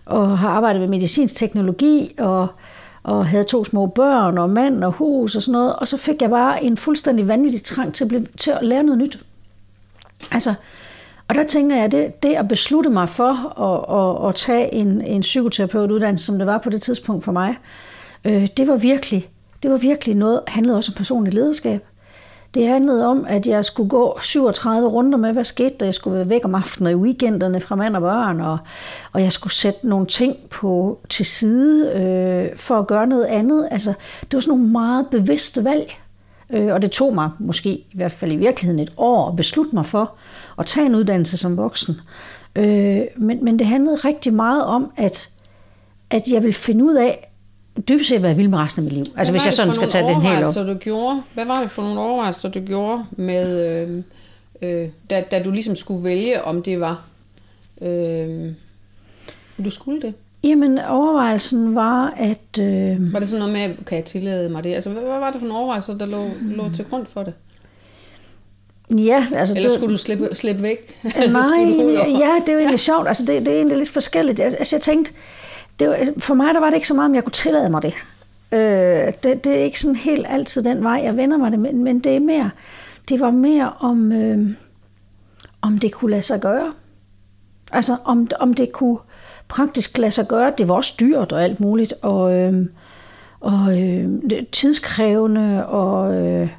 og 0.05 0.39
har 0.39 0.49
arbejdet 0.49 0.81
med 0.81 0.89
medicinsk 0.89 1.35
teknologi, 1.35 2.15
og, 2.19 2.47
og 3.07 3.27
havde 3.27 3.43
to 3.43 3.63
små 3.63 3.85
børn, 3.85 4.37
og 4.37 4.49
mand 4.49 4.83
og 4.83 4.91
hus 4.91 5.35
og 5.35 5.41
sådan 5.41 5.51
noget. 5.51 5.75
Og 5.75 5.87
så 5.87 5.97
fik 5.97 6.21
jeg 6.21 6.29
bare 6.29 6.63
en 6.63 6.77
fuldstændig 6.77 7.27
vanvittig 7.27 7.63
trang 7.63 7.93
til 7.93 8.03
at, 8.03 8.07
blive, 8.07 8.27
til 8.37 8.51
at 8.51 8.63
lære 8.63 8.83
noget 8.83 8.97
nyt. 8.97 9.19
Altså, 10.31 10.53
og 11.27 11.35
der 11.35 11.43
tænker 11.43 11.75
jeg, 11.75 11.91
det, 11.91 12.23
det 12.23 12.35
at 12.35 12.47
beslutte 12.47 12.89
mig 12.89 13.09
for 13.09 13.59
at, 13.61 14.23
at, 14.23 14.29
at 14.29 14.35
tage 14.35 14.73
en, 14.73 15.01
en 15.01 15.21
psykoterapeutuddannelse, 15.21 16.25
som 16.25 16.37
det 16.37 16.47
var 16.47 16.57
på 16.57 16.69
det 16.69 16.81
tidspunkt 16.81 17.23
for 17.23 17.31
mig, 17.31 17.57
øh, 18.25 18.47
det 18.57 18.67
var 18.67 18.75
virkelig, 18.75 19.29
det 19.63 19.71
var 19.71 19.77
virkelig 19.77 20.15
noget, 20.15 20.41
handlede 20.47 20.77
også 20.77 20.91
om 20.91 20.95
personligt 20.97 21.33
lederskab. 21.33 21.85
Det 22.57 22.67
handlede 22.67 23.07
om, 23.07 23.25
at 23.29 23.47
jeg 23.47 23.65
skulle 23.65 23.89
gå 23.89 24.17
37 24.21 24.87
runder 24.87 25.17
med, 25.17 25.33
hvad 25.33 25.43
skete 25.43 25.75
der. 25.79 25.85
Jeg 25.85 25.93
skulle 25.93 26.17
være 26.17 26.29
væk 26.29 26.45
om 26.45 26.55
aftenen 26.55 26.93
og 26.93 26.99
i 26.99 27.03
weekenderne 27.03 27.61
fra 27.61 27.75
mand 27.75 27.95
og 27.95 28.01
børn, 28.01 28.41
og, 28.41 28.57
og 29.13 29.21
jeg 29.21 29.31
skulle 29.31 29.53
sætte 29.53 29.89
nogle 29.89 30.05
ting 30.05 30.37
på 30.49 30.99
til 31.09 31.25
side 31.25 31.91
øh, 31.93 32.57
for 32.57 32.79
at 32.79 32.87
gøre 32.87 33.07
noget 33.07 33.25
andet. 33.25 33.67
Altså, 33.71 33.93
det 34.21 34.33
var 34.33 34.39
sådan 34.39 34.57
nogle 34.57 34.71
meget 34.71 35.07
bevidste 35.11 35.63
valg. 35.63 35.93
Øh, 36.49 36.73
og 36.73 36.81
det 36.81 36.91
tog 36.91 37.15
mig 37.15 37.29
måske, 37.39 37.69
i 37.69 37.93
hvert 37.93 38.11
fald 38.11 38.31
i 38.31 38.35
virkeligheden, 38.35 38.79
et 38.79 38.93
år 38.97 39.27
at 39.27 39.35
beslutte 39.35 39.75
mig 39.75 39.85
for 39.85 40.13
at 40.59 40.65
tage 40.65 40.85
en 40.85 40.95
uddannelse 40.95 41.37
som 41.37 41.57
voksen. 41.57 42.01
Øh, 42.55 43.01
men, 43.17 43.43
men 43.45 43.59
det 43.59 43.67
handlede 43.67 43.95
rigtig 43.95 44.33
meget 44.33 44.65
om, 44.65 44.91
at, 44.95 45.29
at 46.09 46.27
jeg 46.27 46.43
ville 46.43 46.53
finde 46.53 46.85
ud 46.85 46.95
af, 46.95 47.31
dybest 47.89 48.09
set, 48.09 48.19
hvad 48.19 48.29
jeg 48.29 48.37
ville 48.37 48.51
med 48.51 48.59
resten 48.59 48.79
af 48.79 48.83
mit 48.83 48.93
liv. 48.93 49.05
Altså 49.17 49.33
hvis 49.33 49.45
jeg 49.45 49.53
sådan 49.53 49.73
skal 49.73 49.87
tage 49.87 50.09
den 50.09 50.21
helt 50.21 50.57
op. 50.57 50.67
du 50.67 50.73
gjorde? 50.73 51.21
Hvad 51.33 51.45
var 51.45 51.61
det 51.61 51.71
for 51.71 51.81
nogle 51.81 51.99
overvejelser, 51.99 52.49
du 52.49 52.59
gjorde 52.59 53.05
med, 53.11 53.81
øh, 53.81 54.03
øh, 54.61 54.89
da, 55.09 55.23
da 55.31 55.43
du 55.43 55.51
ligesom 55.51 55.75
skulle 55.75 56.03
vælge, 56.03 56.43
om 56.43 56.63
det 56.63 56.79
var, 56.79 57.05
øh, 57.81 58.47
du 59.65 59.69
skulle 59.69 60.01
det? 60.01 60.13
Jamen, 60.43 60.79
overvejelsen 60.79 61.75
var, 61.75 62.13
at... 62.17 62.59
Øh, 62.59 63.13
Var 63.13 63.19
det 63.19 63.27
sådan 63.27 63.47
noget 63.47 63.69
med, 63.69 63.85
kan 63.85 63.97
jeg 63.97 64.05
tillade 64.05 64.49
mig 64.49 64.63
det? 64.63 64.73
Altså, 64.73 64.89
hvad, 64.89 65.01
hvad 65.01 65.19
var 65.19 65.31
det 65.31 65.39
for 65.39 65.47
nogle 65.47 65.59
overvejelser, 65.59 65.97
der 65.97 66.05
lå, 66.05 66.29
lå 66.41 66.69
til 66.73 66.85
grund 66.85 67.05
for 67.05 67.23
det? 67.23 67.33
ja, 68.97 69.27
altså... 69.35 69.55
Eller 69.55 69.69
det, 69.69 69.77
skulle 69.77 69.93
du 69.93 69.97
slippe, 69.97 70.29
slippe 70.33 70.63
væk? 70.63 70.99
Eller 71.15 71.31
Nej, 71.31 72.19
ja, 72.19 72.41
det 72.41 72.49
er 72.49 72.53
jo 72.53 72.59
egentlig 72.59 72.79
sjovt. 72.79 73.07
Altså, 73.07 73.25
det, 73.25 73.45
det 73.45 73.53
er 73.53 73.57
egentlig 73.57 73.77
lidt 73.77 73.89
forskelligt. 73.89 74.39
Altså, 74.39 74.75
jeg 74.75 74.81
tænkte, 74.81 75.11
det 75.79 75.89
var, 75.89 75.97
for 76.17 76.33
mig 76.33 76.53
der 76.53 76.59
var 76.59 76.69
det 76.69 76.75
ikke 76.75 76.87
så 76.87 76.93
meget, 76.93 77.09
om 77.09 77.15
jeg 77.15 77.23
kunne 77.23 77.31
tillade 77.31 77.69
mig 77.69 77.81
det. 77.81 77.93
Øh, 78.51 79.13
det. 79.23 79.43
Det 79.43 79.47
er 79.47 79.63
ikke 79.63 79.79
sådan 79.79 79.95
helt 79.95 80.25
altid 80.29 80.63
den 80.63 80.83
vej, 80.83 81.01
jeg 81.03 81.17
vender 81.17 81.37
mig 81.37 81.51
det, 81.51 81.59
men, 81.59 81.83
men 81.83 81.99
det 81.99 82.15
er 82.15 82.19
mere, 82.19 82.49
det 83.09 83.19
var 83.19 83.31
mere 83.31 83.71
om, 83.79 84.11
øh, 84.11 84.49
om 85.61 85.79
det 85.79 85.93
kunne 85.93 86.11
lade 86.11 86.21
sig 86.21 86.41
gøre. 86.41 86.73
Altså, 87.71 87.97
om, 88.05 88.27
om 88.39 88.53
det 88.53 88.71
kunne 88.71 88.97
praktisk 89.47 89.97
lade 89.97 90.11
sig 90.11 90.27
gøre. 90.27 90.53
Det 90.57 90.67
var 90.67 90.75
også 90.75 90.93
dyrt 90.99 91.31
og 91.31 91.43
alt 91.43 91.59
muligt, 91.59 91.93
og, 92.01 92.33
øh, 92.33 92.65
og 93.39 93.79
øh, 93.81 94.09
tidskrævende, 94.51 95.65
og, 95.65 96.15
øh, 96.15 96.49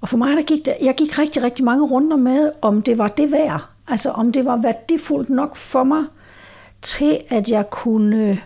og 0.00 0.08
for 0.08 0.16
mig 0.16 0.36
der 0.36 0.42
gik 0.42 0.64
det, 0.64 0.74
jeg 0.82 0.94
gik 0.94 1.18
rigtig, 1.18 1.42
rigtig 1.42 1.64
mange 1.64 1.86
runder 1.86 2.16
med, 2.16 2.52
om 2.62 2.82
det 2.82 2.98
var 2.98 3.08
det 3.08 3.32
værd. 3.32 3.64
Altså 3.88 4.10
om 4.10 4.32
det 4.32 4.44
var 4.44 4.56
værdifuldt 4.56 5.30
nok 5.30 5.56
for 5.56 5.84
mig, 5.84 6.04
til 6.82 7.20
at 7.28 7.48
jeg 7.48 7.70
kunne 7.70 8.40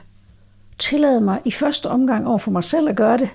tillade 0.78 1.20
mig 1.20 1.40
i 1.44 1.50
første 1.50 1.86
omgang 1.86 2.28
over 2.28 2.38
for 2.38 2.50
mig 2.50 2.64
selv 2.64 2.88
at 2.88 2.96
gøre 2.96 3.18
det, 3.18 3.28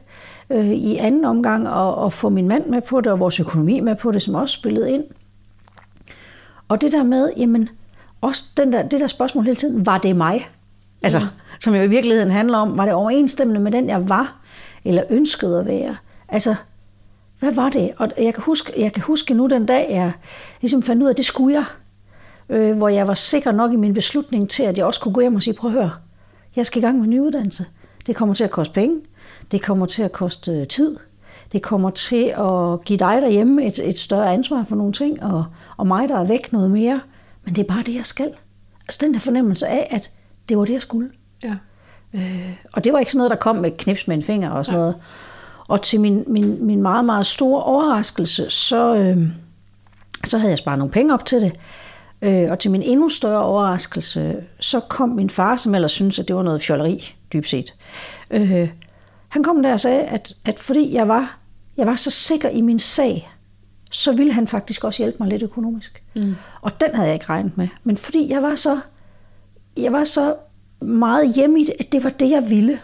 øh, 0.50 0.70
i 0.70 0.98
anden 0.98 1.25
omgang 1.25 1.67
at, 1.67 2.05
at 2.05 2.13
få 2.13 2.29
min 2.29 2.48
mand 2.48 2.65
med 2.65 2.81
på 2.81 3.01
det, 3.01 3.12
og 3.12 3.20
vores 3.20 3.39
økonomi 3.39 3.79
med 3.79 3.96
på 3.96 4.12
det, 4.12 4.22
som 4.22 4.36
også 4.36 4.53
spillede 4.53 4.91
ind. 4.91 5.03
Og 6.67 6.81
det 6.81 6.91
der 6.91 7.03
med, 7.03 7.31
jamen, 7.38 7.70
også 8.22 8.46
den 8.58 8.74
der, 8.74 8.81
det 8.81 9.00
der 9.00 9.08
spørgsmål 9.08 9.43
hele 9.43 9.55
tiden, 9.55 9.86
var 9.86 9.98
det 9.98 10.15
mig? 10.15 10.50
Altså, 11.01 11.20
mm. 11.20 11.25
som 11.60 11.75
jo 11.75 11.81
i 11.81 11.88
virkeligheden 11.88 12.31
handler 12.31 12.58
om, 12.58 12.77
var 12.77 12.86
det 12.86 12.93
overensstemmende 12.93 13.62
med 13.62 13.72
den, 13.72 13.89
jeg 13.89 14.10
var, 14.10 14.36
eller 14.86 15.03
ønskede 15.10 15.60
at 15.60 15.65
være? 15.65 15.98
Altså, 16.29 16.55
hvad 17.39 17.51
var 17.51 17.70
det? 17.70 17.91
Og 17.98 18.12
jeg 18.17 18.34
kan 18.34 18.43
huske, 18.43 18.74
jeg 18.77 18.93
kan 18.93 19.03
huske 19.03 19.34
nu 19.34 19.48
den 19.48 19.65
dag, 19.65 19.88
jeg 19.89 20.12
ligesom 20.62 20.84
fandt 20.84 21.03
ud 21.03 21.08
af, 21.08 21.12
at 21.12 21.17
det 21.17 21.25
skulle 21.25 21.55
jeg. 21.55 21.65
Øh, 22.51 22.77
hvor 22.77 22.89
jeg 22.89 23.08
var 23.08 23.13
sikker 23.13 23.51
nok 23.51 23.74
i 23.74 23.75
min 23.75 23.93
beslutning 23.93 24.50
til, 24.50 24.63
at 24.63 24.77
jeg 24.77 24.86
også 24.86 25.00
kunne 25.00 25.13
gå 25.13 25.22
hjem 25.22 25.36
og 25.36 25.43
sige, 25.43 25.53
prøv 25.53 25.70
at 25.70 25.74
høre, 25.74 25.91
jeg 26.55 26.65
skal 26.65 26.81
i 26.81 26.86
gang 26.86 26.98
med 26.98 27.03
en 27.03 27.10
ny 27.10 27.20
uddannelse. 27.20 27.65
Det 28.08 28.15
kommer 28.15 28.36
til 28.36 28.43
at 28.43 28.51
koste 28.51 28.74
penge. 28.74 29.01
Det 29.51 29.62
kommer 29.62 29.86
til 29.86 30.03
at 30.03 30.12
koste 30.12 30.51
øh, 30.51 30.67
tid. 30.67 30.98
Det 31.51 31.62
kommer 31.62 31.89
til 31.89 32.34
at 32.38 32.86
give 32.86 33.00
dig 33.00 33.22
derhjemme 33.22 33.65
et, 33.65 33.89
et 33.89 34.00
større 34.00 34.34
ansvar 34.34 34.65
for 34.70 34.75
nogle 34.75 34.93
ting, 34.93 35.24
og, 35.24 35.46
og 35.77 35.88
mig, 35.88 36.10
der 36.10 36.20
er 36.20 36.24
væk 36.24 36.53
noget 36.53 36.72
mere. 36.72 37.01
Men 37.46 37.55
det 37.55 37.62
er 37.62 37.67
bare 37.67 37.84
det, 37.84 37.96
jeg 37.96 38.05
skal. 38.05 38.34
Altså 38.81 39.00
den 39.01 39.13
der 39.13 39.20
fornemmelse 39.20 39.67
af, 39.67 39.88
at 39.91 40.12
det 40.50 40.58
var 40.58 40.65
det, 40.65 40.74
jeg 40.74 40.81
skulle. 40.81 41.10
Ja. 41.43 41.55
Øh, 42.13 42.53
og 42.74 42.84
det 42.84 42.93
var 42.93 43.00
ikke 43.00 43.12
sådan 43.12 43.17
noget, 43.17 43.31
der 43.31 43.38
kom 43.38 43.55
med 43.55 43.72
knips 43.77 44.08
med 44.08 44.15
en 44.15 44.24
finger 44.24 44.50
og 44.50 44.65
sådan 44.65 44.79
ja. 44.79 44.84
noget. 44.84 44.96
Og 45.67 45.81
til 45.81 46.01
min, 46.01 46.24
min, 46.27 46.65
min 46.65 46.81
meget, 46.81 47.05
meget 47.05 47.25
store 47.25 47.63
overraskelse, 47.63 48.50
så, 48.50 48.96
øh, 48.96 49.27
så 50.25 50.38
havde 50.38 50.50
jeg 50.50 50.58
sparet 50.58 50.79
nogle 50.79 50.91
penge 50.91 51.13
op 51.13 51.25
til 51.25 51.41
det. 51.41 51.51
Øh, 52.22 52.51
og 52.51 52.60
til 52.60 52.72
min 52.72 52.82
endnu 52.82 53.10
større 53.10 53.44
overraskelse, 53.44 54.44
så 54.60 54.80
kom 54.80 55.10
min 55.10 55.30
far, 55.30 55.56
som 55.56 55.75
ellers 55.75 55.92
syntes, 55.92 56.20
at 56.20 56.28
det 56.28 56.36
var 56.36 56.44
noget 56.44 56.62
fjolleri, 56.62 57.16
dybt 57.34 57.50
set. 57.50 57.74
Øh, 58.32 58.70
han 59.28 59.44
kom 59.44 59.63
der 59.63 59.74
og 59.74 59.80
sagde, 59.80 60.01
at, 60.01 60.34
at 60.46 60.60
fordi 60.60 60.94
jeg 60.94 61.08
var, 61.08 61.38
jeg 61.78 61.88
var 61.88 61.96
så 61.96 62.12
sikker 62.12 62.50
i 62.50 62.62
min 62.62 62.80
sag, 62.80 63.30
så 63.92 64.12
ville 64.12 64.34
han 64.34 64.48
faktisk 64.48 64.84
også 64.84 65.04
hjælpe 65.04 65.18
mig 65.20 65.30
lidt 65.30 65.44
økonomisk. 65.44 66.04
Mm. 66.16 66.36
Og 66.62 66.82
den 66.82 66.96
havde 66.96 67.08
jeg 67.08 67.13
ikke 67.13 67.30
regnet 67.30 67.58
med. 67.58 67.68
Men 67.84 67.98
fordi 67.98 68.30
jeg 68.30 68.44
var 68.44 68.56
så, 68.56 68.80
jeg 69.78 69.94
var 69.94 70.04
så 70.04 70.36
meget 70.82 71.34
hjemme 71.34 71.62
i 71.62 71.66
det, 71.66 71.74
at 71.80 71.92
det 71.92 72.04
var 72.04 72.10
det, 72.10 72.30
jeg 72.30 72.50
ville. 72.50 72.80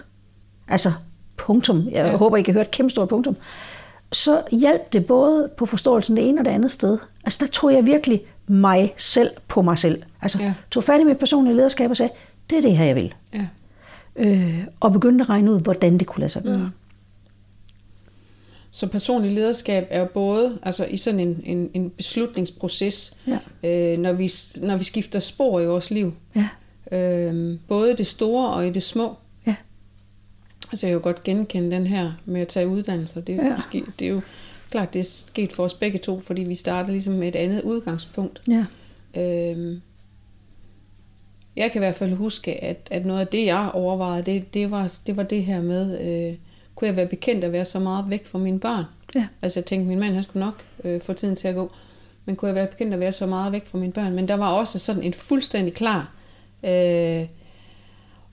Altså, 0.67 0.91
punktum. 1.37 1.87
Jeg 1.91 2.05
ja. 2.05 2.17
håber, 2.17 2.37
I 2.37 2.41
kan 2.41 2.53
høre 2.53 2.61
et 2.61 2.71
kæmpe 2.71 2.89
stort 2.89 3.09
punktum. 3.09 3.35
Så 4.11 4.41
hjalp 4.51 4.93
det 4.93 5.05
både 5.05 5.49
på 5.57 5.65
forståelsen 5.65 6.17
det 6.17 6.29
ene 6.29 6.41
og 6.41 6.45
det 6.45 6.51
andet 6.51 6.71
sted. 6.71 6.97
Altså, 7.23 7.45
der 7.45 7.51
tror 7.51 7.69
jeg 7.69 7.85
virkelig 7.85 8.21
mig 8.47 8.93
selv 8.97 9.31
på 9.47 9.61
mig 9.61 9.77
selv. 9.77 10.03
Altså, 10.21 10.41
ja. 10.41 10.53
tog 10.71 10.83
fat 10.83 11.01
i 11.01 11.03
mit 11.03 11.17
personlige 11.17 11.55
lederskab 11.55 11.89
og 11.89 11.97
sagde, 11.97 12.11
det 12.49 12.57
er 12.57 12.61
det 12.61 12.77
her, 12.77 12.85
jeg 12.85 12.95
vil. 12.95 13.13
Ja. 13.33 13.47
Øh, 14.15 14.63
og 14.79 14.93
begyndte 14.93 15.21
at 15.23 15.29
regne 15.29 15.51
ud, 15.51 15.59
hvordan 15.59 15.97
det 15.97 16.07
kunne 16.07 16.19
lade 16.19 16.31
sig 16.31 16.43
gøre. 16.43 16.57
Mm. 16.57 16.69
Så 18.71 18.87
personlig 18.87 19.31
lederskab 19.31 19.87
er 19.89 19.99
jo 19.99 20.05
både 20.05 20.59
altså 20.63 20.85
i 20.85 20.97
sådan 20.97 21.19
en, 21.19 21.41
en, 21.43 21.69
en 21.73 21.89
beslutningsproces, 21.89 23.17
ja. 23.27 23.39
øh, 23.63 23.99
når, 23.99 24.13
vi, 24.13 24.31
når 24.55 24.77
vi 24.77 24.83
skifter 24.83 25.19
spor 25.19 25.59
i 25.59 25.65
vores 25.65 25.91
liv. 25.91 26.13
Ja. 26.35 26.47
Øh, 26.97 27.59
både 27.67 27.97
det 27.97 28.07
store 28.07 28.49
og 28.49 28.67
i 28.67 28.69
det 28.69 28.83
små. 28.83 29.17
Ja. 29.47 29.55
Altså 30.71 30.87
jeg 30.87 30.91
kan 30.91 30.99
jo 30.99 31.03
godt 31.03 31.23
genkende 31.23 31.71
den 31.71 31.87
her 31.87 32.11
med 32.25 32.41
at 32.41 32.47
tage 32.47 32.67
uddannelser. 32.67 33.21
Det, 33.21 33.35
ja. 33.35 33.55
det 33.99 34.07
er 34.07 34.09
jo 34.09 34.21
klart, 34.71 34.93
det 34.93 34.99
er 34.99 35.03
sket 35.03 35.51
for 35.51 35.63
os 35.63 35.73
begge 35.73 35.99
to, 35.99 36.21
fordi 36.21 36.41
vi 36.41 36.55
startede 36.55 36.91
ligesom 36.91 37.13
med 37.13 37.27
et 37.27 37.35
andet 37.35 37.61
udgangspunkt. 37.61 38.41
Ja. 38.47 38.65
Øh, 39.21 39.79
jeg 41.55 41.71
kan 41.71 41.79
i 41.79 41.83
hvert 41.83 41.95
fald 41.95 42.13
huske, 42.13 42.63
at, 42.63 42.87
at 42.91 43.05
noget 43.05 43.19
af 43.19 43.27
det, 43.27 43.45
jeg 43.45 43.69
overvejede, 43.73 44.23
det, 44.23 44.53
det, 44.53 44.71
var, 44.71 44.93
det 45.07 45.17
var 45.17 45.23
det 45.23 45.45
her 45.45 45.61
med... 45.61 46.01
Øh, 46.01 46.37
kunne 46.75 46.87
jeg 46.87 46.95
være 46.95 47.07
bekendt 47.07 47.43
at 47.43 47.51
være 47.51 47.65
så 47.65 47.79
meget 47.79 48.09
væk 48.09 48.25
fra 48.25 48.39
mine 48.39 48.59
børn? 48.59 48.83
Ja. 49.15 49.27
Altså 49.41 49.59
jeg 49.59 49.65
tænkte, 49.65 49.87
min 49.87 49.99
mand 49.99 50.13
han 50.13 50.23
skulle 50.23 50.45
nok 50.45 50.63
øh, 50.83 51.01
få 51.01 51.13
tiden 51.13 51.35
til 51.35 51.47
at 51.47 51.55
gå. 51.55 51.71
Men 52.25 52.35
kunne 52.35 52.47
jeg 52.47 52.55
være 52.55 52.67
bekendt 52.67 52.93
at 52.93 52.99
være 52.99 53.11
så 53.11 53.25
meget 53.25 53.51
væk 53.51 53.67
fra 53.67 53.77
mine 53.77 53.93
børn? 53.93 54.13
Men 54.13 54.27
der 54.27 54.35
var 54.35 54.51
også 54.51 54.79
sådan 54.79 55.03
en 55.03 55.13
fuldstændig 55.13 55.73
klar 55.73 56.13
øh, 56.63 57.27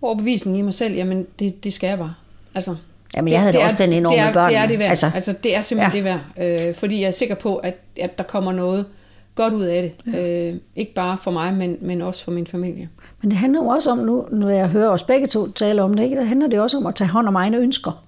overbevisning 0.02 0.58
i 0.58 0.62
mig 0.62 0.74
selv, 0.74 0.94
jamen 0.94 1.26
det, 1.38 1.64
det 1.64 1.72
skal 1.72 1.88
jeg 1.88 1.98
bare. 1.98 2.14
Altså, 2.54 2.76
Jamen 3.16 3.32
jeg 3.32 3.40
havde 3.40 3.52
det, 3.52 3.60
det 3.60 3.70
også 3.70 3.82
er, 3.82 3.86
den 3.86 3.96
enorme 3.96 4.16
det 4.16 4.22
er, 4.22 4.32
børn. 4.32 4.50
Det 4.50 4.58
er 4.58 4.66
det 4.66 4.78
værd. 4.78 4.88
Altså, 4.88 5.10
altså 5.14 5.34
det 5.42 5.56
er 5.56 5.60
simpelthen 5.60 6.04
ja. 6.04 6.10
det 6.10 6.20
værd. 6.36 6.68
Øh, 6.68 6.74
fordi 6.74 7.00
jeg 7.00 7.06
er 7.06 7.10
sikker 7.10 7.34
på, 7.34 7.56
at, 7.56 7.76
at 8.00 8.18
der 8.18 8.24
kommer 8.24 8.52
noget 8.52 8.86
godt 9.34 9.54
ud 9.54 9.64
af 9.64 9.82
det. 9.82 10.14
Ja. 10.14 10.48
Øh, 10.48 10.56
ikke 10.76 10.94
bare 10.94 11.16
for 11.22 11.30
mig, 11.30 11.54
men, 11.54 11.76
men 11.80 12.02
også 12.02 12.24
for 12.24 12.30
min 12.30 12.46
familie. 12.46 12.88
Men 13.22 13.30
det 13.30 13.38
handler 13.38 13.62
jo 13.62 13.68
også 13.68 13.90
om, 13.90 13.98
nu 13.98 14.26
når 14.30 14.48
jeg 14.50 14.68
hører 14.68 14.88
os 14.88 15.02
begge 15.02 15.26
to 15.26 15.52
tale 15.52 15.82
om 15.82 15.94
det, 15.94 16.04
ikke? 16.04 16.16
der 16.16 16.24
handler 16.24 16.48
det 16.48 16.60
også 16.60 16.76
om 16.76 16.86
at 16.86 16.94
tage 16.94 17.10
hånd 17.10 17.28
om 17.28 17.34
egne 17.34 17.56
ønsker. 17.56 18.04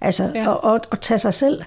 Altså 0.00 0.30
ja. 0.34 0.52
at, 0.52 0.74
at, 0.74 0.80
at 0.92 1.00
tage 1.00 1.18
sig 1.18 1.34
selv 1.34 1.62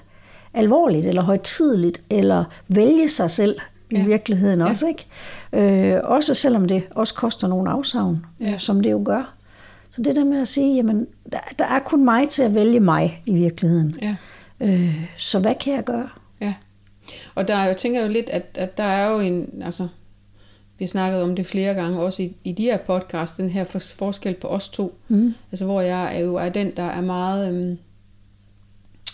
alvorligt, 0.53 1.05
eller 1.05 1.21
højtidligt, 1.21 2.01
eller 2.09 2.43
vælge 2.67 3.09
sig 3.09 3.31
selv 3.31 3.59
i 3.89 3.97
ja. 3.97 4.05
virkeligheden 4.05 4.61
også. 4.61 4.85
Ja. 4.85 4.89
ikke? 4.89 5.93
Øh, 5.93 6.01
også 6.03 6.33
selvom 6.33 6.67
det 6.67 6.83
også 6.91 7.13
koster 7.13 7.47
nogle 7.47 7.69
afsavn, 7.69 8.25
ja. 8.39 8.57
som 8.57 8.81
det 8.81 8.91
jo 8.91 9.01
gør. 9.05 9.33
Så 9.99 10.03
det 10.03 10.15
der 10.15 10.23
med 10.23 10.41
at 10.41 10.47
sige, 10.47 10.75
jamen, 10.75 11.07
der, 11.31 11.39
der 11.59 11.65
er 11.65 11.79
kun 11.79 12.05
mig 12.05 12.29
til 12.29 12.43
at 12.43 12.55
vælge 12.55 12.79
mig 12.79 13.21
i 13.25 13.33
virkeligheden. 13.33 13.95
Ja. 14.01 14.15
Øh, 14.59 14.95
så 15.17 15.39
hvad 15.39 15.55
kan 15.55 15.73
jeg 15.73 15.83
gøre? 15.83 16.09
Ja. 16.41 16.53
Og 17.35 17.47
der, 17.47 17.63
jeg 17.63 17.77
tænker 17.77 18.01
jo 18.01 18.07
lidt, 18.07 18.29
at, 18.29 18.45
at 18.55 18.77
der 18.77 18.83
er 18.83 19.09
jo 19.09 19.19
en, 19.19 19.61
altså, 19.65 19.87
vi 20.77 20.85
har 20.85 20.89
snakket 20.89 21.21
om 21.21 21.35
det 21.35 21.45
flere 21.45 21.73
gange, 21.73 21.99
også 21.99 22.21
i, 22.23 22.35
i 22.43 22.51
de 22.51 22.63
her 22.63 22.77
podcast, 22.77 23.37
den 23.37 23.49
her 23.49 23.63
for, 23.63 23.79
forskel 23.79 24.33
på 24.33 24.47
os 24.47 24.69
to. 24.69 24.97
Mm. 25.07 25.33
Altså, 25.51 25.65
hvor 25.65 25.81
jeg 25.81 26.15
er 26.17 26.19
jo 26.19 26.35
er 26.35 26.49
den, 26.49 26.75
der 26.75 26.83
er 26.83 27.01
meget 27.01 27.53
øhm, 27.53 27.77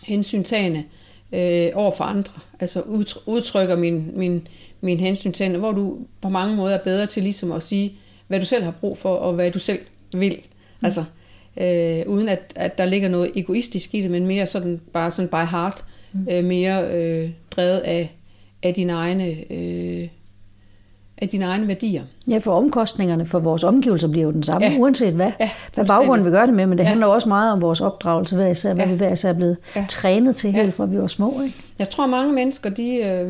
hensyntagende 0.04 0.84
øh, 1.32 1.68
over 1.74 1.92
for 1.92 2.04
andre. 2.04 2.34
Altså 2.60 2.82
udtrykker 3.26 3.76
min, 3.76 4.12
min, 4.14 4.48
min 4.82 5.00
hensyntagende, 5.00 5.60
hvor 5.60 5.72
du 5.72 5.98
på 6.22 6.30
mange 6.30 6.56
måder 6.56 6.76
er 6.76 6.84
bedre 6.84 7.06
til 7.06 7.24
ligesom 7.24 7.52
at 7.52 7.64
sige, 7.64 7.98
hvad 8.28 8.40
du 8.40 8.46
selv 8.46 8.64
har 8.64 8.72
brug 8.72 8.98
for, 8.98 9.16
og 9.16 9.34
hvad 9.34 9.52
du 9.52 9.60
selv 9.60 9.80
vil. 10.14 10.42
Mm. 10.80 10.86
Altså, 10.86 11.04
øh, 11.62 12.14
uden 12.14 12.30
at, 12.30 12.54
at 12.56 12.78
der 12.78 12.86
ligger 12.86 13.10
noget 13.10 13.32
egoistisk 13.36 13.96
i 13.96 14.02
det, 14.02 14.12
men 14.12 14.26
mere 14.26 14.46
sådan, 14.46 14.82
bare 14.94 15.12
sådan 15.12 15.30
by 15.30 15.50
heart, 15.52 15.86
mm. 16.14 16.28
øh, 16.32 16.44
mere 16.44 16.94
øh, 16.94 17.30
drevet 17.52 17.80
af, 17.80 18.16
af 18.64 18.74
dine 18.74 18.94
egne... 18.94 19.52
Øh, 19.52 20.08
af 21.18 21.30
dine 21.30 21.46
egne 21.46 21.68
værdier. 21.68 22.04
Ja, 22.28 22.38
for 22.38 22.54
omkostningerne 22.54 23.26
for 23.26 23.40
vores 23.40 23.64
omgivelser 23.64 24.08
bliver 24.08 24.26
jo 24.26 24.32
den 24.32 24.44
samme, 24.44 24.68
ja. 24.68 24.78
uanset 24.78 25.14
hvad, 25.14 25.32
ja, 25.40 25.50
hvad 25.74 25.86
baggrunden 25.86 26.26
vi 26.26 26.32
gør 26.32 26.46
det 26.46 26.56
med, 26.56 26.66
men 26.66 26.78
det 26.78 26.84
ja. 26.84 26.90
handler 26.90 27.08
også 27.08 27.30
meget 27.30 27.52
om 27.52 27.62
vores 27.62 27.82
opdragelse, 27.82 28.36
hvad, 28.36 28.52
især, 28.52 28.70
ja. 28.70 28.76
hvad 28.76 28.88
vi 28.88 28.96
hver 28.96 29.12
især 29.12 29.30
er 29.30 29.34
blevet 29.34 29.58
ja. 29.76 29.86
trænet 29.90 30.36
til 30.36 30.54
ja. 30.54 30.62
helt 30.62 30.76
fra 30.76 30.86
vi 30.86 30.98
var 30.98 31.08
små. 31.08 31.42
Ikke? 31.42 31.56
Jeg 31.80 31.90
tror, 31.90 32.08
mange 32.08 32.34
mennesker, 32.34 32.70
de, 32.70 32.96
øh, 32.96 33.30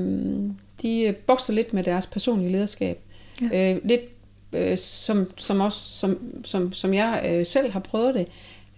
de 0.81 1.15
bokser 1.27 1.53
lidt 1.53 1.73
med 1.73 1.83
deres 1.83 2.07
personlige 2.07 2.51
lederskab. 2.51 2.99
Ja. 3.41 3.73
Øh, 3.73 3.79
lidt 3.83 4.14
øh, 4.53 4.77
som, 4.77 5.31
som, 5.37 5.59
også, 5.59 5.79
som, 5.79 6.17
som, 6.43 6.73
som 6.73 6.93
jeg 6.93 7.25
øh, 7.29 7.45
selv 7.45 7.71
har 7.71 7.79
prøvet 7.79 8.15
det. 8.15 8.27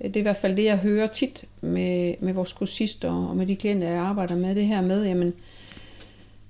Det 0.01 0.15
er 0.15 0.19
i 0.19 0.21
hvert 0.21 0.37
fald 0.37 0.55
det, 0.55 0.63
jeg 0.63 0.77
hører 0.77 1.07
tit 1.07 1.45
med, 1.61 2.13
med 2.19 2.33
vores 2.33 2.53
kursister 2.53 3.29
og 3.29 3.37
med 3.37 3.47
de 3.47 3.55
klienter, 3.55 3.89
jeg 3.89 3.99
arbejder 3.99 4.35
med, 4.35 4.55
det 4.55 4.65
her 4.65 4.81
med, 4.81 5.05
jamen, 5.05 5.33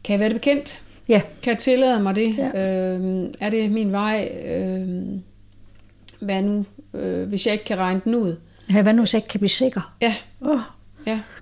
kan 0.03 0.13
jeg 0.13 0.19
være 0.19 0.29
det 0.29 0.35
bekendt? 0.35 0.79
Ja. 1.07 1.21
Kan 1.41 1.51
jeg 1.51 1.59
tillade 1.59 2.03
mig 2.03 2.15
det? 2.15 2.37
Ja. 2.37 2.47
Øh, 2.47 3.29
er 3.39 3.49
det 3.49 3.71
min 3.71 3.91
vej? 3.91 4.31
Øh, 4.45 4.87
hvad 6.19 6.41
nu, 6.41 6.65
øh, 6.93 7.27
hvis 7.27 7.45
jeg 7.45 7.53
ikke 7.53 7.65
kan 7.65 7.77
regne 7.77 8.01
den 8.05 8.15
ud? 8.15 8.35
Ja, 8.73 8.81
hvad 8.81 8.93
nu, 8.93 9.01
hvis 9.01 9.13
jeg 9.13 9.17
ikke 9.17 9.29
kan 9.29 9.39
blive 9.39 9.49
sikker? 9.49 9.95
Ja. 10.01 10.15
Oh. 10.41 10.59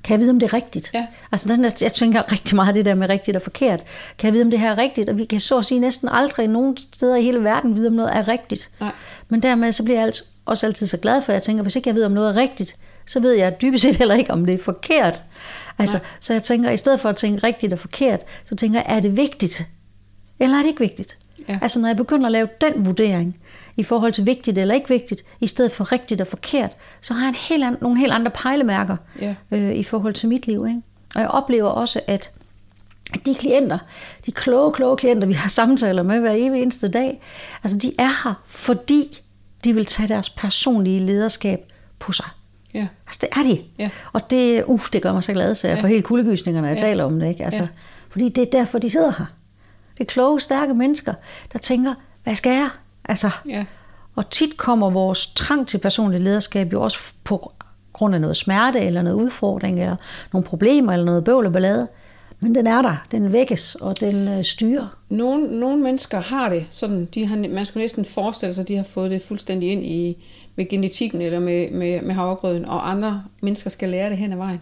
Kan 0.05 0.13
jeg 0.13 0.19
vide, 0.19 0.29
om 0.29 0.39
det 0.39 0.47
er 0.47 0.53
rigtigt? 0.53 0.91
Ja. 0.93 1.07
Altså, 1.31 1.49
den 1.49 1.63
der, 1.63 1.71
jeg 1.81 1.93
tænker 1.93 2.31
rigtig 2.31 2.55
meget 2.55 2.75
det 2.75 2.85
der 2.85 2.95
med 2.95 3.09
rigtigt 3.09 3.37
og 3.37 3.41
forkert. 3.41 3.83
Kan 4.17 4.27
jeg 4.27 4.33
vide, 4.33 4.43
om 4.43 4.51
det 4.51 4.59
her 4.59 4.71
er 4.71 4.77
rigtigt? 4.77 5.09
Og 5.09 5.17
vi 5.17 5.25
kan 5.25 5.39
så 5.39 5.57
at 5.57 5.65
sige 5.65 5.79
næsten 5.79 6.09
aldrig 6.11 6.47
nogen 6.47 6.77
steder 6.77 7.15
i 7.15 7.23
hele 7.23 7.43
verden 7.43 7.75
vide, 7.75 7.87
om 7.87 7.93
noget 7.93 8.15
er 8.15 8.27
rigtigt. 8.27 8.69
Nej. 8.79 8.91
Men 9.29 9.43
dermed 9.43 9.71
så 9.71 9.83
bliver 9.83 9.99
jeg 9.99 10.13
også 10.45 10.65
altid 10.65 10.87
så 10.87 10.97
glad 10.97 11.21
for, 11.21 11.31
at 11.31 11.33
jeg 11.33 11.43
tænker, 11.43 11.63
hvis 11.63 11.75
ikke 11.75 11.89
jeg 11.89 11.95
ved, 11.95 12.05
om 12.05 12.11
noget 12.11 12.29
er 12.29 12.41
rigtigt, 12.41 12.75
så 13.05 13.19
ved 13.19 13.33
jeg 13.33 13.61
dybest 13.61 13.81
set 13.81 13.95
heller 13.95 14.15
ikke, 14.15 14.31
om 14.31 14.45
det 14.45 14.55
er 14.55 14.63
forkert. 14.63 15.23
Altså, 15.77 15.99
så 16.19 16.33
jeg 16.33 16.43
tænker, 16.43 16.71
i 16.71 16.77
stedet 16.77 16.99
for 16.99 17.09
at 17.09 17.15
tænke 17.15 17.47
rigtigt 17.47 17.73
og 17.73 17.79
forkert, 17.79 18.19
så 18.45 18.55
tænker 18.55 18.79
jeg, 18.79 18.95
er 18.95 18.99
det 18.99 19.17
vigtigt? 19.17 19.67
Eller 20.39 20.57
er 20.57 20.61
det 20.61 20.67
ikke 20.67 20.79
vigtigt? 20.79 21.17
Ja. 21.49 21.59
Altså, 21.61 21.79
når 21.79 21.87
jeg 21.87 21.97
begynder 21.97 22.25
at 22.25 22.31
lave 22.31 22.47
den 22.61 22.85
vurdering, 22.85 23.37
i 23.77 23.83
forhold 23.83 24.13
til 24.13 24.25
vigtigt 24.25 24.57
eller 24.57 24.73
ikke 24.75 24.89
vigtigt, 24.89 25.21
i 25.41 25.47
stedet 25.47 25.71
for 25.71 25.91
rigtigt 25.91 26.21
og 26.21 26.27
forkert, 26.27 26.71
så 27.01 27.13
har 27.13 27.21
jeg 27.21 27.29
en 27.29 27.35
helt 27.49 27.63
an, 27.63 27.77
nogle 27.81 27.99
helt 27.99 28.11
andre 28.13 28.31
pejlemærker 28.31 28.97
ja. 29.21 29.35
øh, 29.51 29.75
i 29.75 29.83
forhold 29.83 30.13
til 30.13 30.29
mit 30.29 30.47
liv. 30.47 30.65
Ikke? 30.67 30.81
Og 31.15 31.21
jeg 31.21 31.29
oplever 31.29 31.69
også, 31.69 31.99
at 32.07 32.31
de 33.25 33.35
klienter, 33.35 33.77
de 34.25 34.31
kloge, 34.31 34.73
kloge 34.73 34.97
klienter, 34.97 35.27
vi 35.27 35.33
har 35.33 35.49
samtaler 35.49 36.03
med 36.03 36.19
hver 36.19 36.31
evig 36.31 36.61
eneste 36.61 36.87
dag, 36.87 37.21
altså 37.63 37.77
de 37.77 37.93
er 37.99 38.23
her, 38.27 38.33
fordi 38.47 39.21
de 39.63 39.73
vil 39.73 39.85
tage 39.85 40.07
deres 40.09 40.29
personlige 40.29 40.99
lederskab 40.99 41.59
på 41.99 42.11
sig. 42.11 42.25
Ja. 42.73 42.87
Altså, 43.07 43.19
det 43.21 43.29
er 43.39 43.43
de. 43.43 43.59
Ja. 43.79 43.89
Og 44.13 44.31
det, 44.31 44.63
uh, 44.67 44.81
det 44.93 45.01
gør 45.01 45.13
mig 45.13 45.23
så 45.23 45.33
glad, 45.33 45.55
så 45.55 45.67
jeg 45.67 45.77
Ja. 45.77 45.83
får 45.83 45.87
helt 45.87 46.05
kuldegysninger, 46.05 46.61
når 46.61 46.67
jeg 46.67 46.77
Ja. 46.77 46.81
taler 46.81 47.03
om 47.03 47.19
det. 47.19 47.29
Ikke? 47.29 47.45
Altså, 47.45 47.59
Ja. 47.61 47.67
Fordi 48.09 48.29
det 48.29 48.41
er 48.41 48.51
derfor, 48.59 48.79
de 48.79 48.89
sidder 48.89 49.11
her. 49.17 49.25
Det 49.97 50.01
er 50.01 50.05
kloge, 50.05 50.41
stærke 50.41 50.73
mennesker, 50.73 51.13
der 51.53 51.59
tænker, 51.59 51.93
hvad 52.23 52.35
skal 52.35 52.51
jeg? 52.51 52.69
Altså, 53.05 53.29
Ja. 53.49 53.65
og 54.15 54.29
tit 54.29 54.57
kommer 54.57 54.89
vores 54.89 55.27
trang 55.27 55.67
til 55.67 55.77
personligt 55.77 56.23
lederskab 56.23 56.73
jo 56.73 56.81
også 56.81 56.97
på 57.23 57.51
grund 57.93 58.15
af 58.15 58.21
noget 58.21 58.37
smerte, 58.37 58.79
eller 58.79 59.01
noget 59.01 59.15
udfordring, 59.17 59.79
eller 59.79 59.95
nogle 60.33 60.47
problemer, 60.47 60.93
eller 60.93 61.05
noget 61.05 61.23
bøvl 61.23 61.45
og 61.45 61.53
ballade. 61.53 61.87
Men 62.39 62.55
den 62.55 62.67
er 62.67 62.81
der, 62.81 63.05
den 63.11 63.31
vækkes, 63.31 63.75
og 63.75 63.99
den 63.99 64.27
øh, 64.27 64.43
styrer. 64.43 64.97
Nogle, 65.09 65.59
nogle 65.59 65.81
mennesker 65.81 66.21
har 66.21 66.49
det 66.49 66.65
sådan, 66.71 67.05
de 67.05 67.25
har, 67.25 67.35
man 67.35 67.65
skulle 67.65 67.83
næsten 67.83 68.05
forestille 68.05 68.53
sig, 68.53 68.61
at 68.61 68.67
de 68.67 68.75
har 68.75 68.83
fået 68.83 69.11
det 69.11 69.21
fuldstændig 69.21 69.71
ind 69.71 69.85
i, 69.85 70.25
med 70.55 70.69
genetikken 70.69 71.21
eller 71.21 71.39
med, 71.39 71.71
med, 71.71 72.01
med 72.01 72.13
havregrøden, 72.15 72.65
og 72.65 72.89
andre 72.89 73.23
mennesker 73.41 73.69
skal 73.69 73.89
lære 73.89 74.09
det 74.09 74.17
hen 74.17 74.31
ad 74.31 74.37
vejen. 74.37 74.61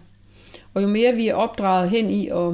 Og 0.74 0.82
jo 0.82 0.88
mere 0.88 1.14
vi 1.14 1.28
er 1.28 1.34
opdraget 1.34 1.90
hen 1.90 2.10
i 2.10 2.28
at, 2.28 2.52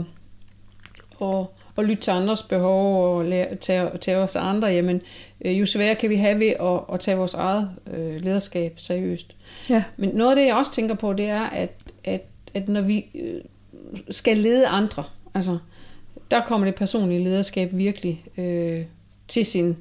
at, 1.22 1.46
at 1.80 1.86
lytte 1.86 2.02
til 2.02 2.10
andres 2.10 2.42
behov 2.42 3.16
og 3.16 3.24
lære, 3.24 3.54
tage, 3.56 3.90
tage 4.00 4.16
os 4.16 4.36
andre, 4.36 4.68
jamen, 4.68 5.02
øh, 5.44 5.60
jo 5.60 5.66
sværere 5.66 5.94
kan 5.94 6.10
vi 6.10 6.16
have 6.16 6.38
ved 6.38 6.48
at, 6.60 6.94
at 6.94 7.00
tage 7.00 7.16
vores 7.16 7.34
eget 7.34 7.70
øh, 7.92 8.24
lederskab 8.24 8.72
seriøst. 8.76 9.36
Ja. 9.70 9.84
Men 9.96 10.10
noget 10.14 10.30
af 10.30 10.36
det, 10.36 10.46
jeg 10.46 10.54
også 10.54 10.72
tænker 10.72 10.94
på, 10.94 11.12
det 11.12 11.28
er, 11.28 11.42
at, 11.42 11.72
at, 12.04 12.22
at 12.54 12.68
når 12.68 12.80
vi 12.80 13.06
øh, 13.14 13.40
skal 14.10 14.36
lede 14.36 14.66
andre, 14.66 15.04
altså, 15.34 15.58
der 16.30 16.40
kommer 16.40 16.64
det 16.64 16.74
personlige 16.74 17.24
lederskab 17.24 17.68
virkelig 17.72 18.24
øh, 18.36 18.84
til 19.28 19.46
sin, 19.46 19.76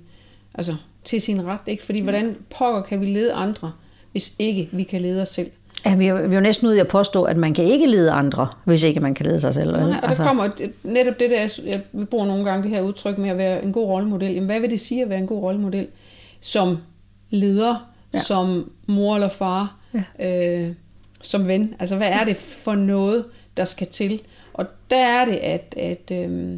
altså, 0.53 0.75
til 1.03 1.21
sin 1.21 1.45
ret. 1.45 1.59
Ikke? 1.67 1.83
Fordi 1.83 1.99
hvordan 1.99 2.35
pokker 2.49 2.81
kan 2.81 3.01
vi 3.01 3.05
lede 3.05 3.33
andre, 3.33 3.71
hvis 4.11 4.33
ikke 4.39 4.69
vi 4.71 4.83
kan 4.83 5.01
lede 5.01 5.21
os 5.21 5.29
selv? 5.29 5.51
Ja, 5.86 5.95
vi 5.95 6.05
er, 6.07 6.09
jo- 6.09 6.27
vi 6.27 6.31
er 6.31 6.38
jo 6.38 6.39
næsten 6.39 6.67
ude 6.67 6.77
i 6.77 6.79
at 6.79 6.88
påstå, 6.88 7.24
at 7.24 7.38
man 7.38 7.53
kan 7.53 7.65
ikke 7.65 7.88
lede 7.88 8.12
andre, 8.12 8.48
hvis 8.65 8.83
ikke 8.83 9.00
man 9.00 9.13
kan 9.13 9.25
lede 9.25 9.39
sig 9.39 9.53
selv. 9.53 9.71
Nej, 9.71 10.00
og 10.03 10.09
der 10.09 10.15
kommer 10.15 10.43
et- 10.45 10.71
netop 10.83 11.19
det 11.19 11.29
der, 11.29 11.62
jeg, 11.65 11.81
vi 11.93 12.05
bruger 12.05 12.25
nogle 12.25 12.43
gange 12.45 12.63
det 12.63 12.71
her 12.71 12.81
udtryk 12.81 13.17
med 13.17 13.29
at 13.29 13.38
være 13.38 13.63
en 13.63 13.74
god 13.74 13.86
rollemodel. 13.88 14.31
Jamen, 14.33 14.45
hvad 14.45 14.59
vil 14.59 14.71
det 14.71 14.79
sige 14.79 15.01
at 15.03 15.09
være 15.09 15.19
en 15.19 15.27
god 15.27 15.41
rollemodel? 15.41 15.88
Som 16.41 16.77
leder, 17.29 17.89
ja. 18.13 18.19
som 18.19 18.71
mor 18.88 19.15
eller 19.15 19.27
far, 19.29 19.75
ja. 20.19 20.63
øh, 20.65 20.74
som 21.21 21.48
ven. 21.48 21.74
Altså, 21.79 21.95
hvad 21.95 22.07
er 22.09 22.24
det 22.24 22.36
for 22.38 22.75
noget, 22.75 23.25
der 23.57 23.65
skal 23.65 23.88
til? 23.88 24.21
Og 24.53 24.65
der 24.89 24.98
er 25.05 25.25
det, 25.25 25.36
at, 25.36 25.75
at, 25.77 26.12
øh, 26.29 26.57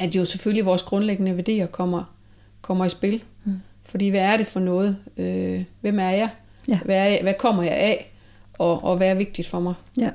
at 0.00 0.14
jo 0.16 0.24
selvfølgelig 0.24 0.66
vores 0.66 0.82
grundlæggende 0.82 1.36
værdier 1.36 1.66
kommer, 1.66 2.14
kommer 2.62 2.84
i 2.84 2.88
spil. 2.88 3.22
Mm. 3.44 3.52
Fordi 3.84 4.08
hvad 4.08 4.20
er 4.20 4.36
det 4.36 4.46
for 4.46 4.60
noget? 4.60 4.96
Øh, 5.16 5.62
hvem 5.80 5.98
er 5.98 6.10
jeg? 6.10 6.28
Ja. 6.68 6.78
Hvad, 6.84 7.12
er 7.12 7.22
hvad 7.22 7.34
kommer 7.38 7.62
jeg 7.62 7.72
af? 7.72 8.12
Og, 8.58 8.84
og 8.84 8.96
hvad 8.96 9.08
er 9.08 9.14
vigtigt 9.14 9.48
for 9.48 9.60
mig? 9.60 9.74
Ja. 9.96 10.10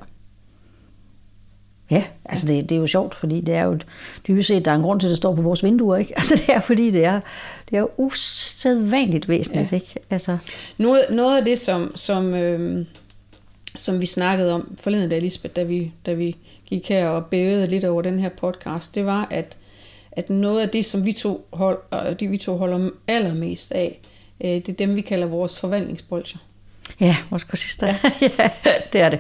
Ja, 1.91 2.03
altså 2.25 2.47
det, 2.47 2.69
det 2.69 2.75
er 2.75 2.79
jo 2.79 2.87
sjovt, 2.87 3.15
fordi 3.15 3.41
det 3.41 3.55
er 3.55 3.63
jo 3.63 3.79
dybest 4.27 4.47
set, 4.47 4.65
der 4.65 4.71
er 4.71 4.75
en 4.75 4.81
grund 4.81 4.99
til, 4.99 5.07
at 5.07 5.09
det 5.09 5.17
står 5.17 5.35
på 5.35 5.41
vores 5.41 5.63
vinduer, 5.63 5.97
ikke? 5.97 6.13
Altså 6.19 6.35
det 6.35 6.49
er 6.55 6.61
fordi, 6.61 6.91
det 6.91 7.05
er, 7.05 7.19
det 7.69 7.75
er 7.75 7.79
jo 7.79 7.89
usædvanligt 7.97 9.29
væsentligt, 9.29 9.71
ja. 9.71 9.75
ikke? 9.75 9.95
Altså, 10.09 10.37
Noget, 10.77 11.01
noget 11.11 11.37
af 11.37 11.45
det, 11.45 11.59
som, 11.59 11.91
som, 11.95 12.33
øh, 12.33 12.85
som 13.75 14.01
vi 14.01 14.05
snakkede 14.05 14.53
om 14.53 14.77
forleden 14.79 15.09
dag, 15.09 15.21
Lisbeth, 15.21 15.55
da 15.55 15.63
vi, 15.63 15.91
da 16.05 16.13
vi 16.13 16.35
gik 16.65 16.89
her 16.89 17.07
og 17.07 17.25
bævede 17.25 17.67
lidt 17.67 17.85
over 17.85 18.01
den 18.01 18.19
her 18.19 18.29
podcast, 18.29 18.95
det 18.95 19.05
var, 19.05 19.27
at, 19.31 19.57
at 20.11 20.29
noget 20.29 20.61
af 20.61 20.69
det, 20.69 20.85
som 20.85 21.05
vi 21.05 21.11
to, 21.11 21.47
hold, 21.53 21.79
og 21.89 22.19
det, 22.19 22.31
vi 22.31 22.37
to 22.37 22.57
holder 22.57 22.89
allermest 23.07 23.71
af, 23.71 23.99
det 24.41 24.69
er 24.69 24.73
dem, 24.73 24.95
vi 24.95 25.01
kalder 25.01 25.27
vores 25.27 25.59
forvandlingsbolcher. 25.59 26.39
ja, 26.99 27.15
vores 27.29 27.43
kursister. 27.43 27.87
Ja. 27.87 27.97
ja, 28.39 28.49
det 28.93 29.01
er 29.01 29.09
det. 29.09 29.19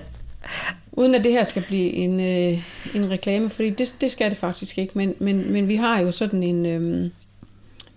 Uden 0.91 1.15
at 1.15 1.23
det 1.23 1.31
her 1.31 1.43
skal 1.43 1.63
blive 1.67 1.91
en, 1.93 2.19
øh, 2.19 2.63
en 2.95 3.11
reklame, 3.11 3.49
fordi 3.49 3.69
det, 3.69 3.95
det 4.01 4.11
skal 4.11 4.29
det 4.29 4.37
faktisk 4.37 4.77
ikke, 4.77 4.91
men, 4.95 5.13
men, 5.19 5.51
men 5.51 5.67
vi 5.67 5.75
har 5.75 5.99
jo 6.01 6.11
sådan 6.11 6.43
en, 6.43 6.65
øh, 6.65 7.09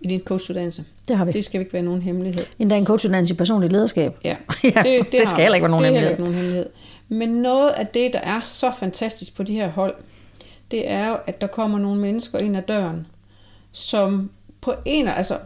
en 0.02 0.20
coachuddannelse. 0.20 0.84
Det 1.08 1.16
har 1.16 1.24
vi. 1.24 1.32
Det 1.32 1.44
skal 1.44 1.60
ikke 1.60 1.72
være 1.72 1.82
nogen 1.82 2.02
hemmelighed. 2.02 2.44
Endda 2.58 2.76
en 2.76 2.86
coachuddannelse 2.86 3.34
i 3.34 3.36
personligt 3.36 3.72
lederskab. 3.72 4.12
Ja, 4.24 4.36
Ja, 4.64 4.68
det 4.68 5.20
har 5.20 5.26
skal 5.26 5.36
vi. 5.36 5.42
heller 5.42 5.54
ikke 5.54 5.62
være 5.62 5.70
nogen 5.70 5.84
det 5.84 5.92
hemmelighed. 5.92 6.10
ikke 6.10 6.22
nogen 6.22 6.34
hemmelighed. 6.34 6.66
Men 7.08 7.28
noget 7.28 7.70
af 7.70 7.86
det, 7.86 8.12
der 8.12 8.18
er 8.18 8.40
så 8.40 8.72
fantastisk 8.78 9.36
på 9.36 9.42
de 9.42 9.54
her 9.54 9.68
hold, 9.70 9.94
det 10.70 10.90
er 10.90 11.08
jo, 11.08 11.16
at 11.26 11.40
der 11.40 11.46
kommer 11.46 11.78
nogle 11.78 12.00
mennesker 12.00 12.38
ind 12.38 12.56
ad 12.56 12.62
døren, 12.62 13.06
som 13.72 14.30
på 14.60 14.74
en 14.84 15.08
altså 15.08 15.38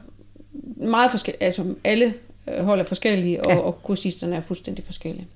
meget 0.76 1.10
forskellige, 1.10 1.42
altså 1.42 1.64
alle 1.84 2.14
øh, 2.50 2.64
hold 2.64 2.80
er 2.80 2.84
forskellige, 2.84 3.44
og, 3.46 3.52
Ja. 3.52 3.58
og 3.58 3.82
kursisterne 3.82 4.36
er 4.36 4.40
fuldstændig 4.40 4.84
forskellige. 4.84 5.26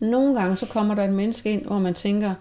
Nogle 0.00 0.40
gange 0.40 0.56
så 0.56 0.66
kommer 0.66 0.94
der 0.94 1.04
et 1.04 1.12
menneske 1.12 1.50
ind, 1.52 1.64
hvor 1.64 1.78
man 1.78 1.94
tænker, 1.94 2.34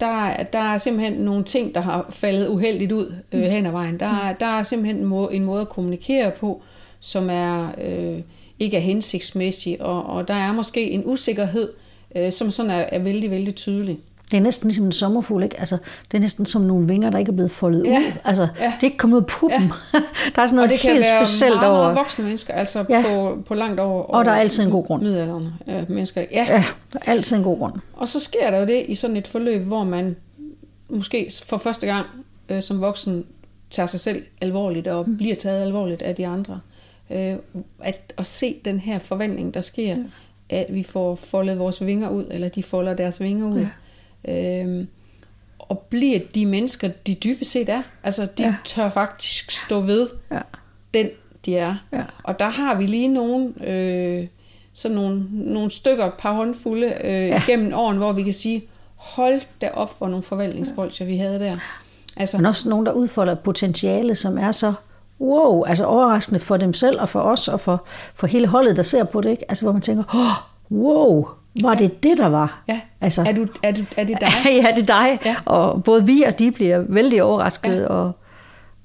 der, 0.00 0.06
er- 0.26 0.42
der 0.42 0.58
er 0.58 0.78
simpelthen 0.78 1.18
nogle 1.18 1.44
ting, 1.44 1.74
der 1.74 1.80
har 1.80 2.06
faldet 2.10 2.48
uheldigt 2.48 2.92
ud 2.92 3.14
øh, 3.32 3.40
hen 3.42 3.66
ad 3.66 3.70
vejen. 3.70 4.00
Der, 4.00 4.06
er- 4.06 4.32
der 4.34 4.46
er 4.46 4.62
simpelthen 4.62 4.96
en 4.96 5.04
måde, 5.04 5.34
en 5.34 5.44
måde 5.44 5.60
at 5.60 5.68
kommunikere 5.68 6.30
på, 6.30 6.62
som 7.00 7.28
er 7.30 7.68
øh, 7.80 8.20
ikke 8.58 8.76
er 8.76 8.80
hensigtsmæssig, 8.80 9.82
og, 9.82 10.06
og 10.06 10.28
der 10.28 10.34
er 10.34 10.52
måske 10.52 10.90
en 10.90 11.02
usikkerhed, 11.06 11.72
øh, 12.16 12.32
som 12.32 12.50
sådan 12.50 12.70
er, 12.70 12.74
er 12.76 12.98
vældig, 12.98 13.30
vældig 13.30 13.54
tydelig. 13.54 13.98
Det 14.30 14.36
er 14.36 14.40
næsten 14.40 14.68
ligesom 14.68 14.84
en 14.84 14.92
sommerfugl, 14.92 15.42
ikke? 15.42 15.60
Altså, 15.60 15.76
det 16.10 16.16
er 16.16 16.20
næsten 16.20 16.46
som 16.46 16.62
nogle 16.62 16.88
vinger, 16.88 17.10
der 17.10 17.18
ikke 17.18 17.28
er 17.30 17.34
blevet 17.34 17.50
foldet 17.50 17.84
Ja, 17.84 17.98
ud. 17.98 18.12
Altså, 18.24 18.42
ja. 18.60 18.64
det 18.64 18.80
er 18.80 18.84
ikke 18.84 18.96
kommet 18.96 19.16
ud 19.16 19.22
af 19.22 19.26
puppen. 19.26 19.60
Ja. 19.62 19.98
der 20.36 20.42
er 20.42 20.46
sådan 20.46 20.48
Og 20.48 20.54
noget 20.54 20.70
det 20.70 20.78
kan 20.80 20.92
helt 20.92 21.04
være 21.04 21.26
specielt 21.26 21.54
meget, 21.54 21.70
over... 21.70 21.80
meget 21.82 21.96
voksne 21.96 22.24
mennesker, 22.24 22.54
altså 22.54 22.84
Ja. 22.88 23.02
på, 23.02 23.42
på 23.46 23.54
langt 23.54 23.80
over. 23.80 24.02
Og 24.02 24.24
der 24.24 24.30
er 24.30 24.36
altid 24.40 24.62
en 24.64 24.70
god 24.70 24.84
grund. 24.86 25.02
Midaldrende 25.02 25.52
øh, 25.68 25.90
mennesker. 25.90 26.24
Ja. 26.32 26.46
Ja, 26.48 26.64
der 26.92 26.98
er 27.06 27.10
altid 27.12 27.36
en 27.36 27.42
god 27.42 27.58
grund. 27.58 27.72
Og 27.92 28.08
så 28.08 28.20
sker 28.20 28.50
der 28.50 28.58
jo 28.58 28.66
det 28.66 28.84
i 28.88 28.94
sådan 28.94 29.16
et 29.16 29.26
forløb, 29.26 29.62
hvor 29.62 29.84
man 29.84 30.16
måske 30.88 31.30
for 31.44 31.56
første 31.58 31.86
gang 31.86 32.06
øh, 32.48 32.62
som 32.62 32.80
voksen 32.80 33.24
tager 33.70 33.86
sig 33.86 34.00
selv 34.00 34.22
alvorligt 34.40 34.86
og 34.86 35.08
mm. 35.08 35.16
bliver 35.16 35.36
taget 35.36 35.62
alvorligt 35.62 36.02
af 36.02 36.14
de 36.14 36.26
andre. 36.26 36.60
Øh, 37.10 37.34
at, 37.80 38.12
at 38.18 38.26
se 38.26 38.56
den 38.64 38.80
her 38.80 38.98
forvandling, 38.98 39.54
der 39.54 39.60
sker, 39.60 39.86
ja. 39.86 39.96
at 40.50 40.66
vi 40.70 40.82
får 40.82 41.14
foldet 41.14 41.58
vores 41.58 41.86
vinger 41.86 42.08
ud, 42.10 42.24
eller 42.30 42.48
de 42.48 42.62
folder 42.62 42.94
deres 42.94 43.20
vinger 43.20 43.46
ud. 43.46 43.58
Ja. 43.60 43.68
Øh, 44.28 44.86
og 45.58 45.78
bliver 45.90 46.20
de 46.34 46.46
mennesker, 46.46 46.88
de 47.06 47.14
dybest 47.14 47.50
set 47.50 47.68
er. 47.68 47.82
Altså, 48.02 48.22
de 48.38 48.42
Ja. 48.42 48.48
ja. 48.48 48.54
tør 48.64 48.88
faktisk 48.88 49.50
stå 49.50 49.80
ved 49.80 50.08
Ja. 50.32 50.40
den, 50.94 51.08
de 51.46 51.56
er. 51.56 51.74
Ja. 51.92 52.02
Og 52.24 52.38
der 52.38 52.48
har 52.48 52.74
vi 52.74 52.86
lige 52.86 53.08
nogle, 53.08 53.52
øh, 53.68 54.26
sådan 54.72 54.94
nogle, 54.96 55.26
nogle 55.30 55.70
stykker, 55.70 56.06
et 56.06 56.14
par 56.18 56.32
håndfulde 56.32 56.86
øh, 56.86 57.10
ja. 57.12 57.42
igennem 57.48 57.72
åren, 57.74 57.96
hvor 57.96 58.12
vi 58.12 58.22
kan 58.22 58.32
sige, 58.32 58.64
hold 58.96 59.40
da 59.60 59.70
op 59.74 59.98
for 59.98 60.06
nogle 60.08 60.22
forvaltningsbolcher, 60.22 61.06
vi 61.06 61.16
havde 61.16 61.38
der. 61.38 61.56
Altså, 62.16 62.36
Men 62.36 62.46
også 62.46 62.68
nogen, 62.68 62.86
der 62.86 62.92
udfolder 62.92 63.34
potentiale, 63.34 64.14
som 64.14 64.38
er 64.38 64.52
så 64.52 64.72
wow, 65.20 65.64
altså 65.64 65.84
overraskende 65.84 66.40
for 66.40 66.56
dem 66.56 66.74
selv 66.74 67.00
og 67.00 67.08
for 67.08 67.20
os 67.20 67.48
og 67.48 67.60
for, 67.60 67.84
for 68.14 68.26
hele 68.26 68.46
holdet, 68.46 68.76
der 68.76 68.82
ser 68.82 69.04
på 69.04 69.20
det. 69.20 69.30
Ikke? 69.30 69.44
Altså 69.48 69.64
hvor 69.64 69.72
man 69.72 69.82
tænker, 69.82 70.04
oh, 70.14 70.78
wow, 70.78 71.28
var 71.62 71.74
det 71.74 72.02
det, 72.02 72.18
der 72.18 72.26
var? 72.26 72.62
ja. 72.68 72.80
Altså, 73.00 73.22
er, 73.22 73.32
du, 73.32 73.46
er, 73.62 73.72
du, 73.72 73.84
er 73.96 74.04
det 74.04 74.20
dig? 74.20 74.28
ja, 74.62 74.66
det 74.76 74.82
er 74.82 74.86
dig. 74.86 75.18
Ja. 75.24 75.36
Og 75.44 75.84
både 75.84 76.06
vi 76.06 76.22
og 76.22 76.38
de 76.38 76.50
bliver 76.52 76.78
vældig 76.88 77.22
overrasket. 77.22 77.80
Ja. 77.80 77.86
Og, 77.86 78.12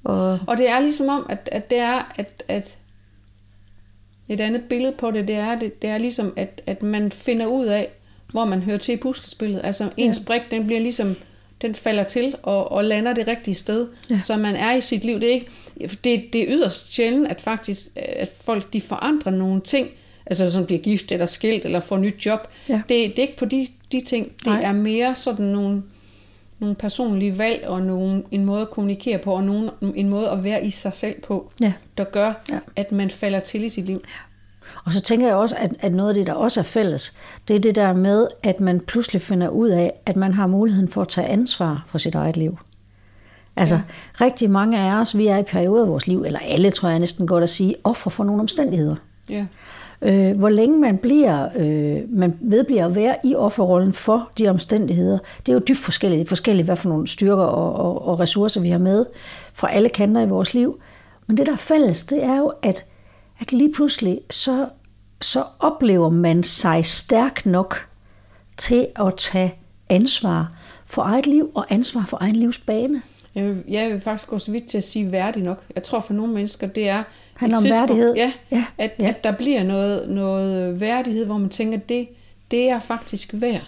og, 0.04 0.38
Og 0.46 0.56
det 0.58 0.70
er 0.70 0.80
ligesom 0.80 1.08
om, 1.08 1.26
at, 1.28 1.48
at 1.52 1.70
det 1.70 1.78
er, 1.78 2.12
at, 2.16 2.42
at 2.48 2.76
et 4.28 4.40
andet 4.40 4.62
billede 4.62 4.92
på 4.98 5.10
det, 5.10 5.28
det 5.28 5.36
er, 5.36 5.58
det, 5.58 5.82
det 5.82 5.90
er 5.90 5.98
ligesom, 5.98 6.32
at, 6.36 6.62
at 6.66 6.82
man 6.82 7.12
finder 7.12 7.46
ud 7.46 7.66
af, 7.66 7.88
hvor 8.32 8.44
man 8.44 8.60
hører 8.62 8.78
til 8.78 8.94
i 8.94 8.96
puslespillet. 8.96 9.60
Altså 9.64 9.90
ens 9.96 10.18
ja. 10.18 10.24
brik, 10.24 10.42
den 10.50 10.66
bliver 10.66 10.80
ligesom, 10.80 11.16
den 11.62 11.74
falder 11.74 12.04
til 12.04 12.34
og, 12.42 12.72
og 12.72 12.84
lander 12.84 13.12
det 13.14 13.26
rigtige 13.28 13.54
sted, 13.54 13.88
Ja. 14.10 14.18
så 14.20 14.36
man 14.36 14.56
er 14.56 14.72
i 14.72 14.80
sit 14.80 15.04
liv. 15.04 15.20
Det 15.20 15.28
er, 15.28 15.32
ikke, 15.32 15.50
det, 16.04 16.24
det 16.32 16.36
er 16.40 16.46
yderst 16.48 16.94
sjældent, 16.94 17.28
at 17.28 17.40
faktisk 17.40 17.88
at 17.96 18.30
folk 18.40 18.72
de 18.72 18.80
forandrer 18.80 19.32
nogle 19.32 19.60
ting, 19.60 19.88
altså 20.30 20.50
som 20.50 20.66
bliver 20.66 20.80
gift 20.82 21.12
eller 21.12 21.26
skilt 21.26 21.64
eller 21.64 21.80
får 21.80 21.98
nyt 21.98 22.26
job. 22.26 22.40
Ja. 22.68 22.74
Det, 22.74 22.88
det 22.88 23.18
er 23.18 23.22
ikke 23.22 23.36
på 23.36 23.44
de, 23.44 23.66
de 23.92 24.00
ting. 24.06 24.26
Det 24.38 24.46
Nej. 24.46 24.62
er 24.62 24.72
mere 24.72 25.14
sådan 25.14 25.46
nogle, 25.46 25.82
nogle 26.58 26.74
personlige 26.74 27.38
valg 27.38 27.64
og 27.68 27.82
nogle, 27.82 28.22
en 28.30 28.44
måde 28.44 28.60
at 28.62 28.70
kommunikere 28.70 29.18
på 29.18 29.32
og 29.32 29.44
nogle, 29.44 29.70
en 29.94 30.08
måde 30.08 30.30
at 30.30 30.44
være 30.44 30.64
i 30.66 30.70
sig 30.70 30.94
selv 30.94 31.20
på, 31.22 31.50
Ja. 31.60 31.72
der 31.98 32.04
gør, 32.04 32.32
Ja. 32.50 32.58
at 32.76 32.92
man 32.92 33.10
falder 33.10 33.40
til 33.40 33.64
i 33.64 33.68
sit 33.68 33.86
liv. 33.86 34.02
og 34.84 34.92
så 34.92 35.00
tænker 35.00 35.26
jeg 35.26 35.36
også, 35.36 35.56
at, 35.58 35.72
at 35.80 35.94
noget 35.94 36.08
af 36.08 36.14
det, 36.14 36.26
der 36.26 36.32
også 36.32 36.60
er 36.60 36.64
fælles, 36.64 37.16
det 37.48 37.56
er 37.56 37.60
det 37.60 37.74
der 37.74 37.92
med, 37.92 38.28
at 38.42 38.60
man 38.60 38.80
pludselig 38.80 39.22
finder 39.22 39.48
ud 39.48 39.68
af, 39.68 39.92
at 40.06 40.16
man 40.16 40.34
har 40.34 40.46
muligheden 40.46 40.88
for 40.88 41.02
at 41.02 41.08
tage 41.08 41.26
ansvar 41.26 41.84
for 41.88 41.98
sit 41.98 42.14
eget 42.14 42.36
liv. 42.36 42.58
Altså, 43.56 43.74
ja. 43.74 43.80
rigtig 44.24 44.50
mange 44.50 44.78
af 44.78 45.00
os, 45.00 45.16
vi 45.16 45.26
er 45.26 45.36
i 45.38 45.42
perioder 45.42 45.82
af 45.82 45.88
vores 45.88 46.06
liv, 46.06 46.22
eller 46.22 46.38
alle, 46.38 46.70
tror 46.70 46.88
jeg 46.88 46.98
næsten 46.98 47.26
godt 47.26 47.42
at 47.42 47.50
sige, 47.50 47.74
offer 47.84 48.10
for 48.10 48.24
nogle 48.24 48.40
omstændigheder. 48.42 48.96
Ja. 49.28 49.46
Øh, 50.02 50.38
hvor 50.38 50.48
længe 50.48 50.78
man 50.78 50.98
bliver, 50.98 51.48
øh, 51.56 52.02
man 52.08 52.38
vedbliver 52.40 52.86
at 52.86 52.94
være 52.94 53.16
i 53.24 53.34
offerrollen 53.34 53.92
for 53.92 54.30
de 54.38 54.48
omstændigheder, 54.48 55.18
det 55.46 55.52
er 55.52 55.54
jo 55.54 55.62
dybt 55.68 55.78
forskelligt, 55.78 56.28
forskelligt 56.28 56.66
hvad 56.66 56.76
for 56.76 56.88
nogle 56.88 57.08
styrker 57.08 57.42
og, 57.42 57.72
og, 57.72 58.08
og 58.08 58.20
ressourcer 58.20 58.60
vi 58.60 58.70
har 58.70 58.78
med 58.78 59.06
fra 59.54 59.72
alle 59.72 59.88
kanter 59.88 60.20
i 60.20 60.28
vores 60.28 60.54
liv. 60.54 60.80
Men 61.26 61.36
det 61.36 61.46
der 61.46 61.52
er 61.52 61.56
fælles, 61.56 62.04
det 62.04 62.24
er 62.24 62.36
jo, 62.36 62.52
at, 62.62 62.84
at 63.40 63.52
lige 63.52 63.72
pludselig 63.72 64.20
så 64.30 64.66
så 65.20 65.44
oplever 65.58 66.08
man 66.08 66.42
sig 66.42 66.84
stærk 66.84 67.46
nok 67.46 67.88
til 68.56 68.86
at 68.96 69.14
tage 69.16 69.54
ansvar 69.88 70.52
for 70.86 71.02
eget 71.02 71.26
liv 71.26 71.50
og 71.54 71.66
ansvar 71.68 72.04
for 72.08 72.18
egen 72.20 72.36
livsbane. 72.36 73.02
Jeg 73.34 73.44
vil, 73.44 73.62
jeg 73.68 73.90
vil 73.90 74.00
faktisk 74.00 74.28
gå 74.28 74.38
så 74.38 74.50
vidt 74.52 74.66
til 74.66 74.78
at 74.78 74.84
sige 74.84 75.12
værdig 75.12 75.42
nok. 75.42 75.62
Jeg 75.74 75.82
tror 75.82 76.00
for 76.00 76.12
nogle 76.14 76.32
mennesker, 76.32 76.66
det 76.66 76.88
er... 76.88 77.02
Handler 77.36 77.58
om 77.58 77.64
værdighed. 77.64 78.14
Ja, 78.14 78.32
Ja, 78.50 78.64
at, 78.78 78.92
ja. 79.00 79.08
at 79.08 79.24
der 79.24 79.32
bliver 79.32 79.62
noget, 79.64 80.08
noget 80.10 80.80
værdighed, 80.80 81.26
hvor 81.26 81.38
man 81.38 81.48
tænker, 81.48 81.78
det, 81.78 82.08
det 82.50 82.68
er 82.70 82.78
faktisk 82.78 83.30
værd. 83.32 83.62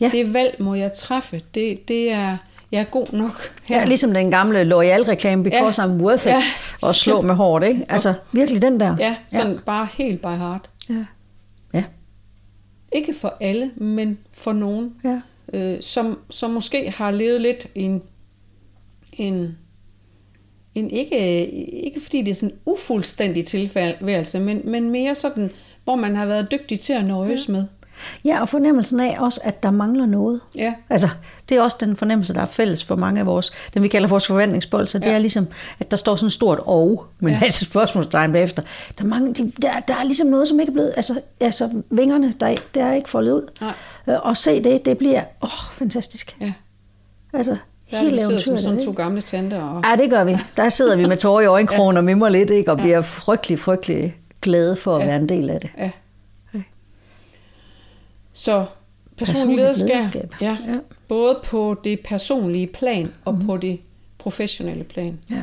Ja. 0.00 0.08
Det 0.12 0.34
valg 0.34 0.56
må 0.58 0.74
jeg 0.74 0.92
træffe. 0.92 1.42
Det, 1.54 1.88
det 1.88 2.12
er, 2.12 2.36
jeg 2.72 2.80
er 2.80 2.84
god 2.84 3.06
nok 3.12 3.52
her. 3.68 3.78
Ja, 3.78 3.84
ligesom 3.84 4.14
den 4.14 4.30
gamle 4.30 4.62
L'Oreal-reklame, 4.62 5.42
because 5.42 5.82
Ja. 5.82 5.88
I'm 5.88 5.90
worth 6.02 6.26
it, 6.26 6.32
Ja. 6.32 6.42
og 6.82 6.94
slå 6.94 7.20
med 7.20 7.34
hårdt, 7.34 7.64
ikke? 7.64 7.84
Altså, 7.88 8.14
virkelig 8.32 8.62
den 8.62 8.80
der. 8.80 8.96
Ja, 8.98 9.16
sådan 9.28 9.52
ja. 9.52 9.58
bare 9.66 9.88
helt 9.98 10.20
by 10.22 10.26
heart. 10.26 10.70
Ja. 10.88 11.04
Ja. 11.74 11.84
Ikke 12.92 13.14
for 13.14 13.36
alle, 13.40 13.70
men 13.76 14.18
for 14.32 14.52
nogen, 14.52 14.94
ja. 15.04 15.20
øh, 15.52 15.76
som, 15.82 16.18
som 16.30 16.50
måske 16.50 16.90
har 16.96 17.10
levet 17.10 17.40
lidt 17.40 17.66
i 17.74 17.82
en, 17.82 18.02
en, 19.16 19.58
en 20.74 20.90
ikke, 20.90 21.46
ikke 21.84 22.00
fordi 22.00 22.22
det 22.22 22.30
er 22.30 22.34
sådan 22.34 22.50
en 22.50 22.58
ufuldstændig 22.66 23.46
tilværelse, 23.46 24.40
men, 24.40 24.62
men 24.64 24.90
mere 24.90 25.14
sådan, 25.14 25.50
hvor 25.84 25.96
man 25.96 26.16
har 26.16 26.26
været 26.26 26.50
dygtig 26.50 26.80
til 26.80 26.92
at 26.92 27.04
nøjes 27.04 27.48
ja. 27.48 27.52
med. 27.52 27.64
Ja, 28.24 28.40
og 28.40 28.48
fornemmelsen 28.48 29.00
af 29.00 29.16
også, 29.20 29.40
at 29.44 29.62
der 29.62 29.70
mangler 29.70 30.06
noget. 30.06 30.40
Ja. 30.54 30.74
Altså, 30.90 31.08
det 31.48 31.56
er 31.56 31.62
også 31.62 31.76
den 31.80 31.96
fornemmelse, 31.96 32.34
der 32.34 32.40
er 32.40 32.46
fælles 32.46 32.84
for 32.84 32.96
mange 32.96 33.20
af 33.20 33.26
vores, 33.26 33.52
den 33.74 33.82
vi 33.82 33.88
kalder 33.88 34.08
vores 34.08 34.26
forventningsbolser. 34.26 34.98
Det 34.98 35.06
Ja. 35.06 35.14
er 35.14 35.18
ligesom, 35.18 35.46
at 35.78 35.90
der 35.90 35.96
står 35.96 36.16
sådan 36.16 36.26
et 36.26 36.32
stort 36.32 36.58
og 36.62 37.06
med 37.20 37.28
en 37.30 37.34
Ja. 37.34 37.40
masse 37.40 37.64
spørgsmålstegn 37.64 38.32
bagefter. 38.32 38.62
Der 38.98 39.04
er, 39.04 39.32
de, 39.32 39.52
der, 39.62 39.80
der 39.80 39.94
er 39.96 40.04
ligesom 40.04 40.26
noget, 40.26 40.48
som 40.48 40.60
ikke 40.60 40.70
er 40.70 40.74
blevet, 40.74 40.92
altså, 40.96 41.20
altså 41.40 41.82
vingerne, 41.90 42.34
der, 42.40 42.46
er- 42.46 42.56
der 42.74 42.84
er 42.84 42.94
ikke 42.94 43.08
foldet 43.08 43.32
ud. 43.32 43.48
Nej. 43.60 43.72
Øh, 44.08 44.14
Og 44.26 44.36
se 44.36 44.64
det, 44.64 44.84
det 44.86 44.98
bliver, 44.98 45.22
åh, 45.42 45.50
fantastisk. 45.72 46.36
Ja. 46.40 46.52
Altså, 47.34 47.56
Der 47.90 47.96
er 47.96 48.00
helt 48.02 48.14
vi 48.14 48.18
sidder 48.18 48.38
som 48.38 48.56
sådan 48.56 48.80
to 48.84 48.92
gamle 48.92 49.20
tanter. 49.20 49.62
Og, 49.62 49.82
Ja, 49.84 50.02
det 50.02 50.10
gør 50.10 50.24
vi. 50.24 50.32
Der 50.56 50.68
sidder 50.68 50.96
vi 50.96 51.06
med 51.06 51.16
tårer 51.16 51.40
i 51.42 51.46
øjenkrogen 51.46 51.96
og 52.00 52.04
mimrer 52.04 52.28
lidt, 52.28 52.50
ikke? 52.50 52.70
og 52.70 52.78
bliver 52.78 53.00
frygtelig, 53.00 53.58
frygtelig 53.58 54.16
glade 54.42 54.76
for 54.76 54.96
at 54.96 55.02
Ja. 55.02 55.06
være 55.06 55.16
en 55.16 55.28
del 55.28 55.50
af 55.50 55.60
det. 55.60 55.70
ja. 55.78 55.90
Ja. 56.54 56.60
Så 58.32 58.64
personlig 59.16 59.34
Personligt 59.36 59.56
lederskab, 59.60 59.88
lederskab. 59.88 60.34
Ja, 60.40 60.56
Ja. 60.66 60.72
ja. 60.72 60.78
både 61.08 61.38
på 61.44 61.76
det 61.84 62.00
personlige 62.04 62.66
plan 62.66 63.12
og 63.24 63.34
mm. 63.34 63.46
på 63.46 63.56
det 63.56 63.78
professionelle 64.18 64.84
plan. 64.84 65.18
Ja. 65.30 65.42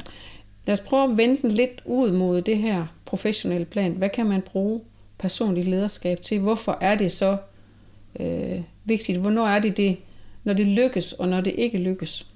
Lad 0.65 0.73
os 0.73 0.79
prøve 0.79 1.03
at 1.11 1.17
vende 1.17 1.41
den 1.41 1.51
lidt 1.51 1.81
ud 1.85 2.11
mod 2.11 2.41
det 2.41 2.57
her 2.57 2.85
professionelle 3.05 3.65
plan. 3.65 3.91
Hvad 3.91 4.09
kan 4.09 4.25
man 4.25 4.41
bruge 4.41 4.81
personligt 5.17 5.67
lederskab 5.67 6.21
til? 6.21 6.39
Hvorfor 6.39 6.77
er 6.81 6.95
det 6.95 7.11
så 7.11 7.37
øh, 8.19 8.61
vigtigt? 8.85 9.17
Hvornår 9.19 9.47
er 9.47 9.59
det 9.59 9.77
det, 9.77 9.97
når 10.43 10.53
det 10.53 10.67
lykkes, 10.67 11.13
og 11.13 11.27
når 11.27 11.41
det 11.41 11.53
ikke 11.57 11.77
lykkes? 11.77 12.27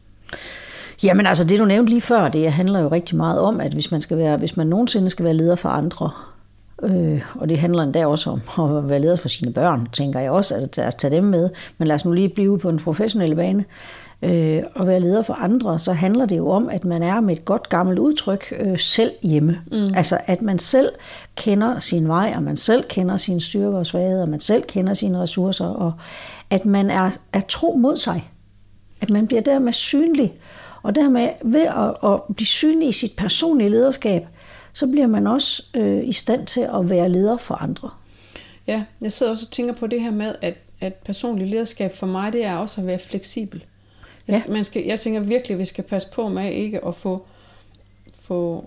Jamen 1.04 1.26
altså, 1.26 1.44
det 1.44 1.60
du 1.60 1.66
nævnte 1.66 1.90
lige 1.90 2.02
før, 2.02 2.30
det 2.30 2.52
handler 2.52 2.80
jo 2.80 2.88
rigtig 2.88 3.18
meget 3.18 3.40
om, 3.40 3.60
at 3.62 3.74
hvis 3.74 3.92
man, 3.92 4.02
skal 4.02 4.18
være, 4.18 4.38
hvis 4.38 4.58
man 4.58 4.68
nogensinde 4.68 5.10
skal 5.10 5.26
være 5.26 5.34
leder 5.34 5.56
for 5.56 5.70
andre, 5.70 6.12
øh, 6.84 7.22
og 7.36 7.50
det 7.50 7.60
handler 7.60 7.84
endda 7.84 8.06
også 8.06 8.30
om 8.30 8.78
at 8.78 8.90
være 8.90 9.02
leder 9.02 9.16
for 9.16 9.28
sine 9.28 9.54
børn, 9.54 9.88
tænker 9.94 10.20
jeg 10.20 10.32
også, 10.32 10.56
altså 10.56 10.82
at 10.82 10.96
tage 10.96 11.16
dem 11.16 11.24
med, 11.24 11.50
men 11.78 11.88
lad 11.88 11.96
os 11.96 12.06
nu 12.06 12.12
lige 12.12 12.30
blive 12.30 12.60
på 12.60 12.72
den 12.72 12.80
professionelle 12.80 13.36
bane, 13.36 13.66
øh, 14.22 14.64
og 14.76 14.88
være 14.88 15.00
leder 15.00 15.22
for 15.22 15.34
andre, 15.34 15.80
så 15.80 15.94
handler 15.94 16.26
det 16.26 16.38
jo 16.38 16.50
om, 16.50 16.70
at 16.70 16.86
man 16.86 17.04
er 17.04 17.20
med 17.20 17.38
et 17.38 17.46
godt 17.46 17.70
gammelt 17.70 18.00
udtryk 18.00 18.54
øh, 18.60 18.80
selv 18.80 19.12
hjemme. 19.24 19.62
Mm. 19.72 19.94
Altså 19.96 20.18
at 20.26 20.42
man 20.42 20.60
selv 20.60 20.90
kender 21.36 21.80
sin 21.80 22.08
vej, 22.08 22.34
og 22.36 22.44
man 22.44 22.58
selv 22.58 22.84
kender 22.84 23.18
sine 23.18 23.42
styrker 23.42 23.78
og 23.78 23.86
svagheder, 23.86 24.22
og 24.22 24.30
man 24.30 24.40
selv 24.40 24.64
kender 24.64 24.94
sine 24.94 25.20
ressourcer, 25.20 25.66
og 25.66 25.94
at 26.50 26.66
man 26.66 26.90
er, 26.90 27.12
er 27.34 27.42
tro 27.50 27.76
mod 27.76 27.98
sig. 27.98 28.30
At 29.02 29.10
man 29.10 29.28
bliver 29.28 29.42
dermed 29.42 29.74
synlig. 29.74 30.34
Og 30.84 30.96
dermed 30.96 31.30
ved 31.44 31.66
at, 31.66 32.10
at 32.12 32.36
blive 32.36 32.48
synlig 32.48 32.90
i 32.90 32.92
sit 32.92 33.12
personlige 33.18 33.70
lederskab, 33.70 34.22
så 34.74 34.88
bliver 34.88 35.08
man 35.08 35.28
også 35.28 35.64
øh, 35.74 36.08
i 36.08 36.12
stand 36.14 36.48
til 36.48 36.62
at 36.62 36.90
være 36.90 37.10
leder 37.10 37.38
for 37.38 37.56
andre. 37.56 37.90
Ja, 38.68 38.84
jeg 39.02 39.12
sidder 39.12 39.32
også 39.32 39.46
og 39.48 39.52
tænker 39.52 39.74
på 39.74 39.88
det 39.88 40.02
her 40.02 40.12
med, 40.12 40.36
at, 40.42 40.60
at 40.82 40.94
personlig 40.94 41.48
lederskab 41.48 41.96
for 41.96 42.08
mig, 42.08 42.34
det 42.34 42.46
er 42.46 42.56
også 42.56 42.82
at 42.82 42.88
være 42.88 43.00
fleksibel. 43.00 43.64
Ja. 44.28 44.42
Man 44.50 44.64
skal, 44.64 44.84
jeg 44.84 45.00
tænker 45.00 45.20
virkelig, 45.20 45.56
at 45.56 45.60
vi 45.60 45.66
skal 45.66 45.84
passe 45.84 46.08
på 46.14 46.28
med 46.28 46.52
ikke 46.52 46.86
at 46.86 46.96
få, 46.96 47.26
få, 48.28 48.66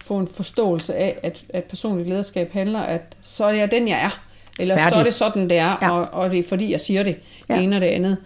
få 0.00 0.18
en 0.18 0.28
forståelse 0.28 0.94
af, 0.94 1.18
at, 1.22 1.44
at 1.48 1.64
personlig 1.64 2.06
lederskab 2.06 2.52
handler, 2.52 2.80
at 2.80 3.02
så 3.22 3.44
er 3.44 3.50
jeg 3.52 3.70
den, 3.70 3.88
jeg 3.88 4.04
er. 4.04 4.22
Eller 4.60 4.76
Færdig. 4.76 4.92
så 4.92 5.00
er 5.00 5.04
det 5.04 5.14
sådan, 5.14 5.50
det 5.50 5.56
er, 5.58 5.76
Ja. 5.82 5.90
og, 5.90 6.08
og 6.12 6.30
det 6.30 6.38
er 6.38 6.42
fordi, 6.48 6.70
jeg 6.72 6.80
siger 6.80 7.02
det, 7.02 7.16
Ja. 7.48 7.54
det 7.54 7.62
ene 7.62 7.76
og 7.76 7.80
det 7.80 7.86
andet. 7.86 8.16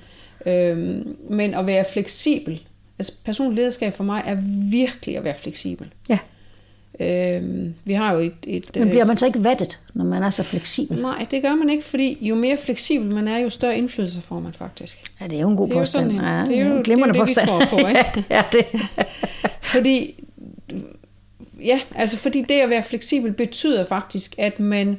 Øhm, 0.47 1.17
men 1.31 1.55
at 1.55 1.67
være 1.67 1.85
fleksibel, 1.93 2.63
altså 2.99 3.13
personlig 3.25 3.57
lederskab 3.57 3.95
for 3.95 4.05
mig 4.05 4.23
er 4.27 4.37
virkelig 4.71 5.17
at 5.17 5.25
være 5.25 5.35
fleksibel. 5.35 5.87
Ja. 6.09 6.19
Øhm, 7.01 7.75
vi 7.85 7.93
har 7.93 8.15
jo 8.15 8.19
et... 8.21 8.33
et 8.47 8.71
Men 8.75 8.83
øh, 8.85 8.91
bliver 8.91 9.05
man 9.05 9.17
så 9.17 9.27
ikke 9.27 9.45
vattet, 9.45 9.81
når 9.95 10.05
man 10.05 10.23
er 10.23 10.31
så 10.31 10.43
fleksibel? 10.43 11.03
Nej, 11.03 11.27
det 11.31 11.43
gør 11.43 11.55
man 11.55 11.71
ikke, 11.71 11.85
fordi 11.85 12.19
jo 12.21 12.35
mere 12.35 12.57
fleksibel 12.57 13.11
man 13.11 13.29
er, 13.29 13.39
jo 13.39 13.49
større 13.49 13.79
indflydelse 13.79 14.23
får 14.23 14.41
man 14.41 14.53
faktisk. 14.53 15.13
Ja, 15.21 15.27
det 15.27 15.37
er 15.37 15.41
jo 15.41 15.49
en 15.49 15.57
god 15.57 15.67
Det 15.67 15.73
er 15.73 15.77
jo 15.77 15.81
påstand. 15.83 16.11
sådan 16.13 16.25
ja, 16.25 16.45
det 16.47 16.59
er 16.59 16.67
jo- 16.69 16.77
en 16.77 16.83
glimrende 16.83 17.15
det 17.15 17.19
er 17.19 17.23
jo 17.23 17.27
det, 17.27 17.31
vi 17.31 17.35
påstand. 17.35 17.49
tror 17.49 17.79
på, 17.79 17.89
ikke? 17.89 18.25
ja, 18.35 18.43
det. 18.53 18.67
Fordi, 19.73 20.25
ja, 21.65 21.81
altså 21.95 22.17
fordi 22.17 22.43
det 22.49 22.55
at 22.55 22.71
være 22.71 22.83
fleksibel 22.83 23.33
betyder 23.33 23.85
faktisk, 23.85 24.35
at 24.39 24.61
man, 24.61 24.99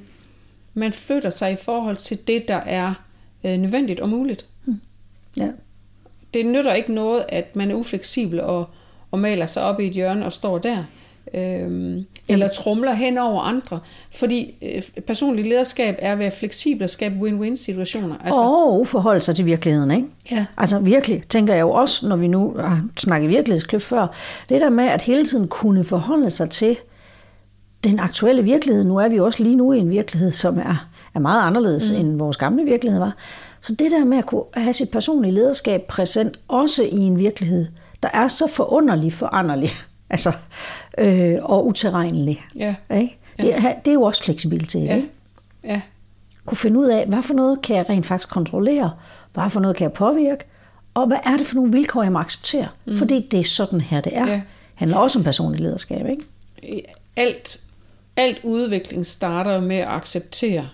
man 0.74 0.94
flytter 0.94 1.30
sig 1.30 1.52
i 1.52 1.56
forhold 1.56 1.98
til 1.98 2.18
det, 2.28 2.48
der 2.48 2.56
er 2.56 2.94
øh, 3.46 3.58
nødvendigt 3.58 4.00
og 4.00 4.10
muligt. 4.10 4.46
Ja. 5.38 5.48
Det 6.34 6.46
nytter 6.46 6.74
ikke 6.74 6.94
noget, 6.94 7.26
at 7.30 7.56
man 7.56 7.72
er 7.72 7.76
ufleksibel 7.76 8.42
og, 8.42 8.66
og 9.12 9.20
maler 9.20 9.46
sig 9.46 9.64
op 9.64 9.80
i 9.80 9.88
et 9.88 9.94
hjørne 9.94 10.26
og 10.26 10.34
står 10.34 10.58
der. 10.58 10.84
Øhm, 11.34 12.06
eller 12.28 12.48
trumler 12.48 12.94
hen 12.94 13.18
over 13.18 13.42
andre. 13.42 13.80
Fordi 14.12 14.56
øh, 14.62 15.02
personlig 15.08 15.46
lederskab 15.46 15.96
er 16.00 16.12
at 16.12 16.20
være 16.20 16.32
fleksibel 16.32 16.84
og 16.84 16.90
skabe 16.90 17.16
win-win 17.16 17.56
situationer. 17.56 18.16
Altså, 18.26 18.42
Og 18.42 18.80
uforholde 18.80 19.22
sig 19.22 19.36
til 19.36 19.46
virkeligheden, 19.46 19.92
ikke? 19.92 20.08
Ja. 20.32 20.46
Altså 20.58 20.80
virkelig, 20.80 21.24
tænker 21.30 21.54
jeg 21.54 21.62
jo 21.62 21.72
også, 21.72 22.08
når 22.08 22.16
vi 22.16 22.28
nu 22.28 22.56
har 22.60 22.86
snakket 22.98 23.30
virkelighedsklip 23.30 23.82
før, 23.82 24.08
det 24.50 24.62
der 24.62 24.70
med 24.70 24.86
at 24.86 25.02
hele 25.02 25.26
tiden 25.26 25.48
kunne 25.48 25.84
forholde 25.84 26.30
sig 26.30 26.50
til 26.50 26.78
den 27.84 28.00
aktuelle 28.00 28.44
virkelighed. 28.44 28.84
Nu 28.84 28.98
er 28.98 29.08
vi 29.08 29.20
også 29.20 29.44
lige 29.44 29.56
nu 29.56 29.74
i 29.74 29.80
en 29.80 29.90
virkelighed, 29.90 30.32
som 30.32 30.58
er, 30.58 30.88
er 31.16 31.20
meget 31.20 31.48
anderledes, 31.48 31.92
mm. 31.92 31.98
end 31.98 32.18
vores 32.18 32.38
gamle 32.38 32.64
virkelighed 32.64 33.00
var. 33.00 33.16
Så 33.64 33.76
det 33.76 33.92
der 33.92 34.06
med 34.06 34.18
at 34.18 34.26
kunne 34.26 34.44
have 34.54 34.74
sit 34.74 34.90
personlige 34.90 35.34
lederskab 35.34 35.82
præsent, 35.88 36.40
også 36.48 36.84
i 36.84 37.00
en 37.00 37.18
virkelighed, 37.18 37.68
der 38.04 38.10
er 38.14 38.28
så 38.28 38.48
forunderlig 38.48 39.14
foranderlig, 39.14 39.70
altså, 40.10 40.32
øh, 40.98 41.38
og 41.42 41.68
uterrenelig. 41.68 42.46
Ja. 42.56 42.76
Ikke? 42.96 43.18
Det, 43.40 43.56
er, 43.56 43.74
det 43.80 43.92
er 43.92 43.94
jo 43.94 44.02
også 44.02 44.24
fleksibilitet. 44.24 44.86
Ja. 44.86 44.96
Ikke? 44.96 45.10
Ja. 45.64 45.82
kunne 46.46 46.58
finde 46.58 46.80
ud 46.80 46.88
af, 46.88 47.08
hvad 47.08 47.24
for 47.24 47.34
noget 47.34 47.62
kan 47.62 47.76
jeg 47.76 47.90
rent 47.90 48.06
faktisk 48.06 48.30
kontrollere, 48.30 48.92
hvad 49.34 49.50
for 49.50 49.60
noget 49.60 49.76
kan 49.76 49.84
jeg 49.84 49.94
påvirke, 49.94 50.44
og 50.94 51.08
hvad 51.08 51.18
er 51.26 51.38
det 51.38 51.48
for 51.48 51.56
nogle 51.56 51.72
vilkår, 51.72 52.04
jeg 52.04 52.12
må 52.12 52.20
acceptere. 52.20 52.68
Mm. 52.86 52.98
Fordi 52.98 53.28
det 53.32 53.40
er 53.40 53.44
sådan 53.44 53.82
her, 53.82 54.02
det 54.02 54.18
er. 54.18 54.28
Ja. 54.28 54.42
Handler 54.76 54.98
også 54.98 55.20
om 55.20 55.24
personlig 55.24 55.62
lederskab, 55.62 56.08
ikke? 56.08 56.24
alt, 57.16 57.60
alt 58.16 58.40
udvikling 58.44 59.06
starter 59.06 59.62
med 59.62 59.76
at 59.76 59.88
acceptere 59.88 60.70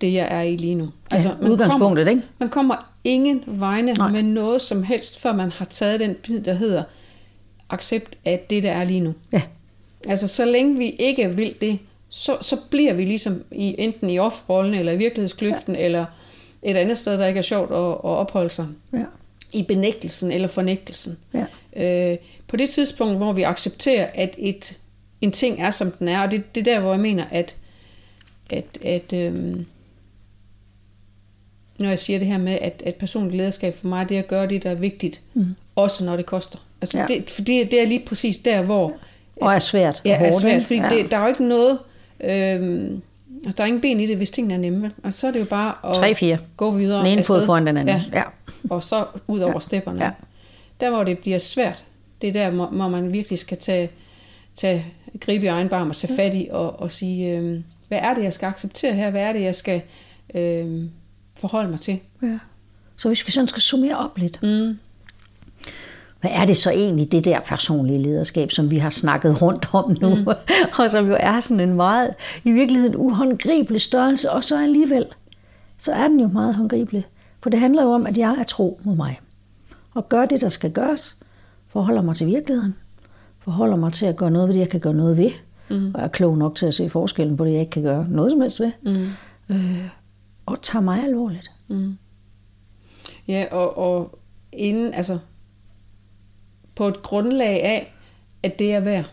det, 0.00 0.12
jeg 0.12 0.28
er 0.30 0.40
i 0.40 0.56
lige 0.56 0.74
nu. 0.74 0.88
Ja, 1.12 1.16
udgangspunktet, 1.42 2.06
kommer, 2.06 2.10
ikke? 2.10 2.22
Man 2.38 2.48
kommer 2.48 2.92
ingen 3.04 3.44
vegne 3.46 3.92
Nej. 3.92 4.10
med 4.10 4.22
noget 4.22 4.62
som 4.62 4.82
helst, 4.82 5.18
før 5.20 5.32
man 5.32 5.50
har 5.50 5.64
taget 5.64 6.00
den 6.00 6.14
bid, 6.22 6.40
der 6.40 6.54
hedder 6.54 6.82
accept 7.70 8.16
af 8.24 8.46
det, 8.50 8.62
der 8.62 8.70
er 8.72 8.84
lige 8.84 9.00
nu. 9.00 9.14
Ja, 9.32 9.42
Altså, 10.08 10.28
så 10.28 10.44
længe 10.44 10.78
vi 10.78 10.90
ikke 10.90 11.36
vil 11.36 11.54
det, 11.60 11.78
så, 12.08 12.36
så 12.40 12.56
bliver 12.70 12.94
vi 12.94 13.04
ligesom 13.04 13.42
i, 13.52 13.74
enten 13.78 14.10
i 14.10 14.18
offerrollen, 14.18 14.74
eller 14.74 14.92
i 14.92 14.96
virkelighedskløften, 14.96 15.74
ja. 15.74 15.84
eller 15.84 16.04
et 16.62 16.76
andet 16.76 16.98
sted, 16.98 17.18
der 17.18 17.26
ikke 17.26 17.38
er 17.38 17.42
sjovt 17.42 17.70
at, 17.70 17.76
at 18.10 18.16
opholde 18.18 18.50
sig. 18.50 18.66
ja, 18.92 19.04
I 19.52 19.62
benægtelsen 19.62 20.32
eller 20.32 20.48
fornægtelsen. 20.48 21.18
ja. 21.34 21.46
Øh, 22.12 22.18
på 22.48 22.56
det 22.56 22.68
tidspunkt, 22.68 23.16
hvor 23.16 23.32
vi 23.32 23.42
accepterer, 23.42 24.06
at 24.14 24.34
et, 24.38 24.78
en 25.20 25.32
ting 25.32 25.60
er, 25.60 25.70
som 25.70 25.90
den 25.90 26.08
er, 26.08 26.22
og 26.22 26.30
det, 26.30 26.54
det 26.54 26.60
er 26.60 26.74
der, 26.74 26.80
hvor 26.80 26.90
jeg 26.90 27.00
mener, 27.00 27.24
at, 27.30 27.56
at, 28.50 28.78
at 28.84 29.12
øhm, 29.12 29.66
når 31.78 31.88
jeg 31.88 31.98
siger 31.98 32.18
det 32.18 32.28
her 32.28 32.38
med, 32.38 32.58
at, 32.60 32.82
at 32.86 32.94
personligt 32.94 33.34
lederskab 33.36 33.74
for 33.74 33.86
mig, 33.86 34.08
det 34.08 34.14
er 34.14 34.18
at 34.18 34.28
gøre 34.28 34.46
det, 34.48 34.62
der 34.62 34.70
er 34.70 34.74
vigtigt, 34.74 35.20
mm. 35.34 35.46
også 35.76 36.04
når 36.04 36.16
det 36.16 36.26
koster. 36.26 36.58
Altså, 36.80 36.98
Ja. 36.98 37.06
det, 37.08 37.30
for 37.30 37.42
det, 37.42 37.70
det 37.70 37.82
er 37.82 37.86
lige 37.86 38.02
præcis 38.06 38.38
der, 38.38 38.62
hvor 38.62 38.92
Og 39.40 39.54
er 39.54 39.58
svært 39.58 40.02
ja, 40.04 40.18
og 40.20 40.26
er 40.26 40.38
svært, 40.40 40.62
fordi 40.62 40.80
ja. 40.80 40.88
det, 40.88 41.10
der 41.10 41.16
er 41.16 41.22
jo 41.22 41.28
ikke 41.28 41.44
noget, 41.48 41.78
øhm, 42.24 43.02
altså, 43.44 43.56
der 43.56 43.62
er 43.62 43.66
ingen 43.66 43.80
ben 43.80 44.00
i 44.00 44.06
det, 44.06 44.16
hvis 44.16 44.30
tingene 44.30 44.54
er 44.54 44.58
nemme. 44.58 44.90
Og 45.02 45.12
så 45.14 45.26
er 45.26 45.30
det 45.30 45.40
jo 45.40 45.44
bare 45.44 45.90
at 45.90 45.96
Tre, 45.96 46.14
fire. 46.14 46.38
gå 46.56 46.70
videre 46.70 46.98
Den 46.98 47.06
ene 47.06 47.24
fod 47.24 47.36
afsted. 47.36 47.46
foran 47.46 47.66
den 47.66 47.76
anden. 47.76 47.96
Ja. 47.96 48.18
Ja. 48.18 48.22
Og 48.70 48.82
så 48.82 49.04
ud 49.26 49.40
over 49.40 49.52
ja. 49.52 49.60
stepperne. 49.60 50.04
Ja. 50.04 50.10
Der, 50.80 50.90
hvor 50.90 51.04
det 51.04 51.18
bliver 51.18 51.38
svært, 51.38 51.84
det 52.22 52.28
er 52.28 52.32
der, 52.32 52.50
hvor, 52.50 52.88
man 52.88 53.12
virkelig 53.12 53.38
skal 53.38 53.58
tage, 53.58 53.90
tage 54.56 54.84
gribe 55.20 55.44
i 55.44 55.48
egen 55.48 55.68
barm 55.68 55.88
og 55.90 55.96
tage 55.96 56.16
fat 56.16 56.34
i 56.34 56.48
og, 56.50 56.80
og 56.80 56.92
sige, 56.92 57.36
øhm, 57.36 57.64
hvad 57.88 57.98
er 57.98 58.14
det, 58.14 58.22
jeg 58.24 58.32
skal 58.32 58.46
acceptere 58.46 58.92
her? 58.92 59.10
Hvad 59.10 59.22
er 59.22 59.32
det, 59.32 59.42
jeg 59.42 59.54
skal 59.54 59.80
øh, 60.34 60.82
forholde 61.36 61.70
mig 61.70 61.80
til? 61.80 62.00
Ja. 62.22 62.38
Så 62.96 63.08
hvis 63.08 63.26
vi 63.26 63.32
sådan 63.32 63.48
skal 63.48 63.62
summere 63.62 63.98
op 63.98 64.18
lidt. 64.18 64.42
Mm. 64.42 64.78
Hvad 66.20 66.30
er 66.30 66.44
det 66.44 66.56
så 66.56 66.70
egentlig, 66.70 67.12
det 67.12 67.24
der 67.24 67.40
personlige 67.40 68.02
lederskab, 68.02 68.50
som 68.52 68.70
vi 68.70 68.78
har 68.78 68.90
snakket 68.90 69.42
rundt 69.42 69.68
om 69.72 69.96
nu, 70.00 70.14
mm. 70.14 70.26
og 70.78 70.90
som 70.90 71.06
jo 71.06 71.16
er 71.20 71.40
sådan 71.40 71.60
en 71.60 71.74
meget, 71.74 72.14
i 72.44 72.52
virkeligheden 72.52 72.96
uhåndgribelig 72.96 73.80
størrelse, 73.80 74.30
og 74.30 74.44
så 74.44 74.62
alligevel, 74.62 75.06
så 75.78 75.92
er 75.92 76.08
den 76.08 76.20
jo 76.20 76.28
meget 76.28 76.54
håndgribelig. 76.54 77.06
For 77.42 77.50
det 77.50 77.60
handler 77.60 77.82
jo 77.82 77.90
om, 77.90 78.06
at 78.06 78.18
jeg 78.18 78.36
er 78.38 78.44
tro 78.44 78.80
mod 78.84 78.96
mig, 78.96 79.20
og 79.94 80.08
gør 80.08 80.26
det, 80.26 80.40
der 80.40 80.48
skal 80.48 80.72
gøres, 80.72 81.16
forholder 81.68 82.02
mig 82.02 82.16
til 82.16 82.26
virkeligheden, 82.26 82.74
forholder 83.38 83.76
mig 83.76 83.92
til 83.92 84.06
at 84.06 84.16
gøre 84.16 84.30
noget 84.30 84.48
ved 84.48 84.54
det, 84.54 84.60
jeg 84.60 84.68
kan 84.68 84.80
gøre 84.80 84.94
noget 84.94 85.16
ved, 85.16 85.30
mm. 85.70 85.90
og 85.94 86.02
er 86.02 86.08
klog 86.08 86.38
nok 86.38 86.54
til 86.54 86.66
at 86.66 86.74
se 86.74 86.90
forskellen 86.90 87.36
på 87.36 87.44
det, 87.44 87.52
jeg 87.52 87.60
ikke 87.60 87.70
kan 87.70 87.82
gøre 87.82 88.06
noget 88.08 88.30
som 88.30 88.40
helst 88.40 88.60
ved, 88.60 88.72
mm. 88.82 89.08
øh, 89.48 89.88
og 90.46 90.62
tager 90.62 90.82
mig 90.82 91.04
alvorligt. 91.04 91.50
Mm. 91.68 91.98
Ja, 93.28 93.46
og, 93.50 93.78
og 93.78 94.18
inden, 94.52 94.94
altså 94.94 95.18
på 96.74 96.88
et 96.88 97.02
grundlag 97.02 97.62
af, 97.62 97.94
at 98.42 98.58
det 98.58 98.74
er 98.74 98.80
værd. 98.80 99.10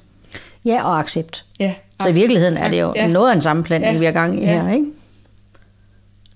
Ja, 0.66 0.84
og 0.84 1.00
accept. 1.00 1.46
Ja, 1.60 1.76
Så 2.02 2.08
i 2.08 2.14
virkeligheden 2.14 2.58
er 2.58 2.70
det 2.70 2.80
jo 2.80 2.94
ja. 2.96 3.08
noget 3.08 3.30
af 3.30 3.36
en 3.36 3.42
sammenblanding, 3.42 3.94
ja. 3.94 4.00
vi 4.00 4.06
er 4.06 4.12
gang 4.12 4.40
i 4.40 4.42
ja. 4.42 4.64
her, 4.64 4.74
ikke? 4.74 4.86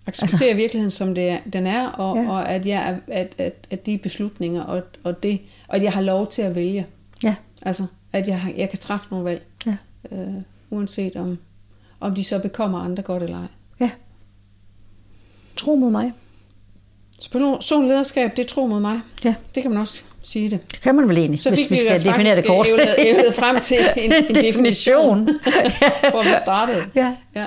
Acceptere 0.05 0.49
altså. 0.49 0.55
virkeligheden, 0.55 0.91
som 0.91 1.15
det 1.15 1.29
er, 1.29 1.39
den 1.53 1.67
er, 1.67 1.87
og, 1.87 2.17
ja. 2.17 2.29
og 2.29 2.49
at, 2.49 2.65
jeg, 2.65 2.99
at, 3.07 3.33
at, 3.37 3.67
at 3.69 3.85
de 3.85 3.97
beslutninger, 3.97 4.61
og, 4.61 4.83
og, 5.03 5.23
det, 5.23 5.41
og 5.67 5.75
at 5.75 5.83
jeg 5.83 5.91
har 5.91 6.01
lov 6.01 6.27
til 6.27 6.41
at 6.41 6.55
vælge. 6.55 6.87
Ja. 7.23 7.35
Altså, 7.61 7.85
at 8.13 8.27
jeg, 8.27 8.53
jeg 8.57 8.69
kan 8.69 8.79
træffe 8.79 9.07
nogle 9.11 9.25
valg. 9.25 9.45
Ja. 9.65 9.77
Øh, 10.11 10.33
uanset 10.69 11.15
om, 11.15 11.37
om 11.99 12.15
de 12.15 12.23
så 12.23 12.39
bekommer 12.39 12.79
andre 12.79 13.03
godt 13.03 13.23
eller 13.23 13.37
ej. 13.37 13.47
Ja. 13.79 13.89
Tro 15.57 15.75
mod 15.75 15.91
mig. 15.91 16.13
Så 17.19 17.57
sådan 17.61 17.87
lederskab, 17.87 18.37
det 18.37 18.43
er 18.43 18.47
tro 18.47 18.67
mod 18.67 18.79
mig. 18.79 18.99
Ja. 19.25 19.35
Det 19.55 19.63
kan 19.63 19.71
man 19.71 19.81
også 19.81 20.01
sige 20.23 20.49
det. 20.49 20.71
Det 20.71 20.81
kan 20.81 20.95
man 20.95 21.09
vel 21.09 21.17
egentlig, 21.17 21.39
så 21.39 21.49
hvis 21.49 21.71
vi 21.71 21.75
skal 21.75 22.03
definere 22.03 22.35
det 22.35 22.45
kort. 22.45 22.67
Så 22.67 22.95
fik 22.97 23.15
vi 23.15 23.33
frem 23.33 23.59
til 23.59 23.77
en, 24.03 24.13
en 24.13 24.35
definition, 24.35 25.29
hvor 26.11 26.23
vi 26.23 26.29
startede. 26.41 26.85
Ja. 26.95 27.15
ja. 27.35 27.45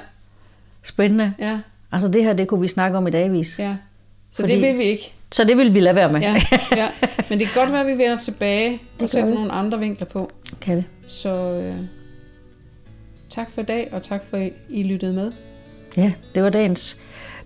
Spændende. 0.82 1.32
Ja. 1.38 1.58
Altså 1.92 2.08
det 2.08 2.24
her, 2.24 2.32
det 2.32 2.48
kunne 2.48 2.60
vi 2.60 2.68
snakke 2.68 2.98
om 2.98 3.06
i 3.06 3.10
dagvis. 3.10 3.58
Ja. 3.58 3.76
Så 4.30 4.42
Fordi, 4.42 4.52
det 4.52 4.62
vil 4.62 4.78
vi 4.78 4.84
ikke. 4.84 5.12
Så 5.32 5.44
det 5.44 5.56
vil 5.56 5.74
vi 5.74 5.80
lade 5.80 5.94
være 5.94 6.12
med. 6.12 6.20
Ja, 6.20 6.36
ja. 6.76 6.88
Men 7.28 7.38
det 7.38 7.48
kan 7.48 7.62
godt 7.62 7.72
være, 7.72 7.80
at 7.80 7.86
vi 7.86 7.92
vender 7.92 8.18
tilbage 8.18 8.82
og 9.00 9.08
sætter 9.08 9.34
nogle 9.34 9.52
andre 9.52 9.78
vinkler 9.78 10.06
på. 10.06 10.30
Kan 10.60 10.76
vi. 10.76 10.82
Så 11.06 11.28
øh, 11.28 11.74
tak 13.30 13.50
for 13.54 13.60
i 13.60 13.64
dag, 13.64 13.88
og 13.92 14.02
tak 14.02 14.24
for, 14.30 14.36
at 14.36 14.52
I 14.68 14.82
lyttede 14.82 15.12
med. 15.12 15.32
Ja, 15.96 16.12
det 16.34 16.42
var 16.42 16.50
dagens 16.50 17.00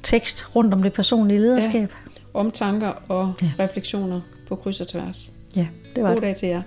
tekst 0.05 0.57
rundt 0.57 0.75
om 0.75 0.83
det 0.83 0.93
personlige 0.93 1.41
lederskab. 1.41 1.91
Ja. 1.91 2.21
Om 2.35 2.51
tanker 2.51 2.93
og 3.09 3.35
ja. 3.43 3.51
refleksioner 3.59 4.21
på 4.49 4.57
kryds 4.57 4.81
og 4.81 4.89
tværs. 4.89 5.31
Ja, 5.57 5.67
det 5.95 6.03
var 6.03 6.09
God 6.09 6.15
det. 6.15 6.23
dag 6.23 6.37
til 6.37 6.49
jer. 6.49 6.63